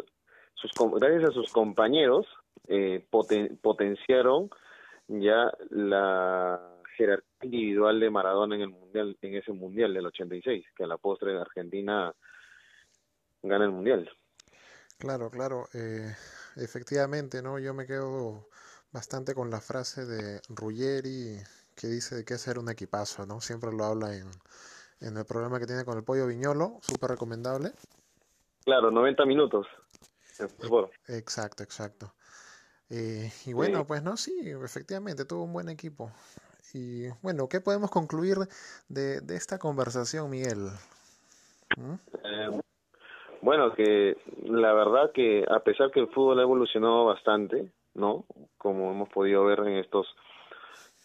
sus, 0.54 0.70
gracias 0.98 1.30
a 1.30 1.32
sus 1.32 1.52
compañeros 1.52 2.26
eh, 2.66 3.04
potenciaron 3.10 4.48
ya 5.08 5.52
la 5.68 6.79
jerarquía 7.00 7.28
individual 7.42 7.98
de 7.98 8.10
Maradona 8.10 8.56
en 8.56 8.62
el 8.62 8.68
mundial 8.68 9.16
en 9.22 9.34
ese 9.34 9.52
mundial 9.52 9.94
del 9.94 10.06
86 10.06 10.66
que 10.76 10.84
a 10.84 10.86
la 10.86 10.98
postre 10.98 11.32
de 11.32 11.40
Argentina 11.40 12.14
gana 13.42 13.64
el 13.64 13.70
mundial. 13.70 14.10
Claro 14.98 15.30
claro 15.30 15.64
eh, 15.72 16.14
efectivamente 16.56 17.42
no 17.42 17.58
yo 17.58 17.72
me 17.72 17.86
quedo 17.86 18.48
bastante 18.92 19.34
con 19.34 19.50
la 19.50 19.60
frase 19.60 20.04
de 20.04 20.40
Ruggeri 20.50 21.38
que 21.74 21.86
dice 21.86 22.24
que 22.24 22.34
es 22.34 22.40
ser 22.42 22.58
un 22.58 22.68
equipazo 22.68 23.24
no 23.24 23.40
siempre 23.40 23.70
lo 23.72 23.84
habla 23.84 24.14
en 24.14 24.28
en 25.00 25.16
el 25.16 25.24
programa 25.24 25.58
que 25.58 25.66
tiene 25.66 25.86
con 25.86 25.96
el 25.96 26.04
pollo 26.04 26.26
viñolo 26.26 26.78
súper 26.82 27.10
recomendable. 27.12 27.72
Claro 28.64 28.90
90 28.90 29.24
minutos. 29.24 29.66
Exacto 31.08 31.62
exacto. 31.62 32.14
Eh, 32.90 33.30
y 33.46 33.52
bueno, 33.52 33.86
pues 33.86 34.02
no, 34.02 34.16
sí, 34.16 34.34
efectivamente, 34.44 35.24
tuvo 35.24 35.44
un 35.44 35.52
buen 35.52 35.68
equipo. 35.68 36.10
Y 36.74 37.08
bueno, 37.22 37.48
¿qué 37.48 37.60
podemos 37.60 37.90
concluir 37.90 38.36
de, 38.88 39.20
de 39.20 39.36
esta 39.36 39.58
conversación, 39.58 40.30
Miguel? 40.30 40.68
¿Mm? 41.76 41.94
Eh, 42.24 42.60
bueno, 43.42 43.72
que 43.74 44.16
la 44.44 44.72
verdad 44.72 45.12
que 45.12 45.44
a 45.48 45.60
pesar 45.60 45.90
que 45.90 46.00
el 46.00 46.08
fútbol 46.08 46.38
ha 46.38 46.42
evolucionado 46.42 47.06
bastante, 47.06 47.72
¿no? 47.94 48.24
Como 48.58 48.90
hemos 48.90 49.08
podido 49.08 49.44
ver 49.44 49.60
en 49.60 49.78
estos 49.78 50.06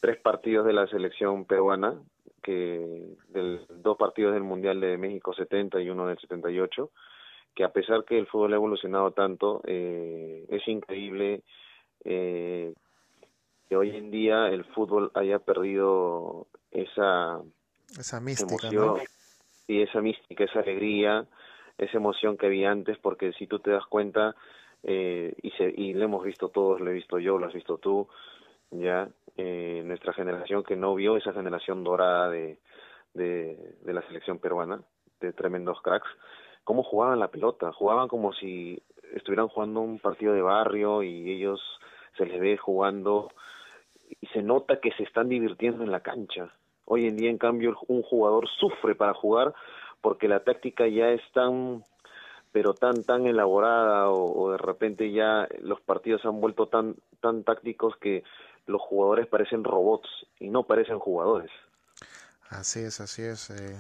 tres 0.02 0.18
partidos 0.18 0.66
de 0.66 0.74
la 0.74 0.88
selección 0.88 1.46
peruana, 1.46 1.96
que 2.44 3.16
del, 3.30 3.66
dos 3.70 3.98
partidos 3.98 4.34
del 4.34 4.44
Mundial 4.44 4.80
de 4.80 4.98
México 4.98 5.34
70 5.34 5.82
y 5.82 5.90
uno 5.90 6.08
del 6.08 6.20
78, 6.20 6.92
que 7.56 7.64
a 7.64 7.72
pesar 7.72 8.04
que 8.04 8.20
el 8.20 8.28
fútbol 8.28 8.54
ha 8.54 8.58
evolucionado 8.58 9.12
tanto, 9.12 9.62
eh, 9.66 10.46
es 10.50 10.68
increíble 10.68 11.42
eh, 12.04 12.74
que 13.68 13.76
hoy 13.76 13.96
en 13.96 14.12
día 14.12 14.48
el 14.48 14.64
fútbol 14.66 15.12
haya 15.16 15.40
perdido 15.40 16.48
esa, 16.72 17.42
esa 17.98 18.20
mística, 18.20 18.68
emoción. 18.68 19.00
Y 19.68 19.82
esa 19.82 20.02
mística, 20.02 20.44
esa 20.44 20.60
alegría, 20.60 21.26
esa 21.78 21.98
emoción 21.98 22.38
que 22.38 22.46
había 22.46 22.72
antes, 22.72 22.98
porque 23.00 23.34
si 23.34 23.48
tú 23.48 23.60
te 23.60 23.72
das 23.72 23.86
cuenta, 23.88 24.36
eh, 24.84 25.34
y, 25.42 25.52
se, 25.52 25.74
y 25.76 25.94
lo 25.94 26.06
hemos 26.06 26.24
visto 26.24 26.50
todos, 26.50 26.80
lo 26.80 26.92
he 26.92 26.94
visto 26.94 27.18
yo, 27.18 27.40
lo 27.40 27.48
has 27.48 27.54
visto 27.54 27.78
tú, 27.80 28.08
ya, 28.70 29.10
eh, 29.38 29.82
nuestra 29.86 30.14
generación 30.14 30.64
que 30.64 30.76
no 30.76 30.94
vio 30.94 31.18
esa 31.18 31.34
generación 31.34 31.84
dorada 31.84 32.30
de, 32.30 32.60
de, 33.14 33.76
de 33.82 33.94
la 33.94 34.02
selección 34.04 34.38
peruana, 34.38 34.82
de 35.20 35.34
tremendos 35.34 35.82
cracks, 35.82 36.10
cómo 36.64 36.84
jugaban 36.84 37.20
la 37.20 37.30
pelota, 37.30 37.72
jugaban 37.72 38.08
como 38.08 38.34
si 38.34 38.82
estuvieran 39.14 39.48
jugando 39.48 39.82
un 39.82 40.00
partido 40.00 40.34
de 40.34 40.42
barrio 40.42 41.02
y 41.02 41.32
ellos 41.32 41.62
se 42.18 42.26
les 42.26 42.40
ve 42.40 42.58
jugando 42.58 43.32
se 44.36 44.44
nota 44.44 44.82
que 44.82 44.92
se 44.92 45.04
están 45.04 45.30
divirtiendo 45.30 45.84
en 45.84 45.92
la 45.92 46.02
cancha. 46.02 46.52
Hoy 46.84 47.08
en 47.08 47.16
día, 47.16 47.30
en 47.30 47.38
cambio, 47.38 47.78
un 47.88 48.04
jugador 48.04 48.48
sufre 48.60 48.94
para 48.94 49.14
jugar 49.14 49.56
porque 50.02 50.28
la 50.28 50.44
táctica 50.44 50.88
ya 50.88 51.08
es 51.08 51.22
tan, 51.34 51.84
pero 52.52 52.74
tan, 52.74 53.04
tan 53.04 53.26
elaborada 53.26 54.10
o, 54.10 54.52
de 54.52 54.58
repente 54.58 55.12
ya 55.12 55.48
los 55.62 55.80
partidos 55.82 56.22
se 56.22 56.28
han 56.28 56.42
vuelto 56.42 56.68
tan, 56.68 56.96
tan 57.22 57.44
tácticos 57.44 57.96
que 57.98 58.24
los 58.68 58.82
jugadores 58.82 59.26
parecen 59.28 59.64
robots 59.64 60.10
y 60.38 60.50
no 60.50 60.64
parecen 60.64 61.00
jugadores. 61.00 61.50
Así 62.50 62.82
es, 62.82 63.00
así 63.00 63.22
es. 63.24 63.50
Eh, 63.52 63.78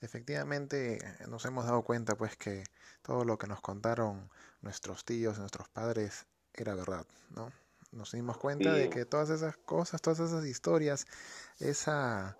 efectivamente, 0.00 0.98
nos 1.28 1.44
hemos 1.44 1.66
dado 1.66 1.82
cuenta 1.82 2.16
pues 2.16 2.36
que 2.36 2.64
todo 3.02 3.24
lo 3.24 3.38
que 3.38 3.46
nos 3.46 3.60
contaron 3.60 4.28
nuestros 4.60 5.04
tíos, 5.04 5.38
nuestros 5.38 5.68
padres, 5.68 6.26
era 6.52 6.74
verdad, 6.74 7.06
¿no? 7.34 7.50
Nos 7.94 8.12
dimos 8.12 8.36
cuenta 8.36 8.72
de 8.72 8.90
que 8.90 9.04
todas 9.04 9.30
esas 9.30 9.56
cosas, 9.56 10.02
todas 10.02 10.20
esas 10.20 10.44
historias, 10.46 11.06
esa, 11.60 12.36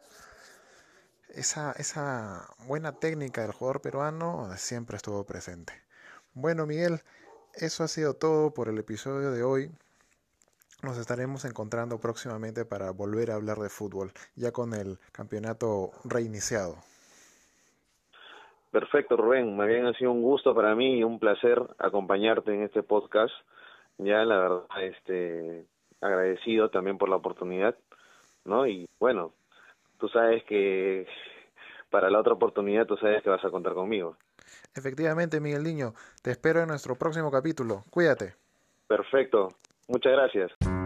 esa, 1.29 1.73
esa 1.73 2.49
buena 2.67 2.93
técnica 2.93 3.43
del 3.43 3.53
jugador 3.53 3.81
peruano 3.81 4.49
siempre 4.57 4.97
estuvo 4.97 5.25
presente. 5.25 5.73
Bueno, 6.35 6.67
Miguel, 6.67 7.01
eso 7.55 7.85
ha 7.85 7.89
sido 7.89 8.15
todo 8.15 8.53
por 8.53 8.69
el 8.69 8.79
episodio 8.79 9.31
de 9.31 9.43
hoy. 9.43 9.71
Nos 10.83 10.99
estaremos 10.99 11.45
encontrando 11.45 11.99
próximamente 11.99 12.65
para 12.65 12.91
volver 12.91 13.31
a 13.31 13.37
hablar 13.37 13.59
de 13.59 13.71
fútbol, 13.71 14.13
ya 14.35 14.53
con 14.53 14.75
el 14.75 14.99
campeonato 15.13 15.93
reiniciado. 16.05 16.77
Perfecto, 18.71 19.17
Rubén. 19.17 19.57
Me 19.57 19.67
bien 19.67 19.87
ha 19.87 19.95
sido 19.95 20.11
un 20.11 20.21
gusto 20.21 20.53
para 20.53 20.75
mí 20.75 20.99
y 20.99 21.05
un 21.05 21.21
placer 21.21 21.63
acompañarte 21.79 22.53
en 22.53 22.65
este 22.65 22.83
podcast 22.83 23.33
ya 23.99 24.25
la 24.25 24.39
verdad 24.39 24.65
este 24.83 25.67
agradecido 26.01 26.71
también 26.71 26.99
por 26.99 27.09
la 27.09 27.17
oportunidad 27.17 27.77
no 28.45 28.67
y 28.67 28.87
bueno 28.99 29.33
tú 29.99 30.09
sabes 30.09 30.45
que 30.45 31.07
para 31.91 32.11
la 32.11 32.21
otra 32.21 32.33
oportunidad 32.33 32.87
tú 32.87 32.97
sabes 32.97 33.23
que 33.23 33.31
vas 33.31 33.45
a 33.45 33.51
contar 33.51 33.75
conmigo. 33.75 34.17
Efectivamente 34.75 35.41
Miguel 35.41 35.63
Niño 35.63 35.95
te 36.23 36.33
espero 36.33 36.61
en 36.61 36.69
nuestro 36.69 36.97
próximo 36.97 37.31
capítulo. 37.31 37.85
Cuídate. 37.91 38.35
Perfecto. 38.89 39.49
Muchas 39.89 40.13
gracias 40.13 40.84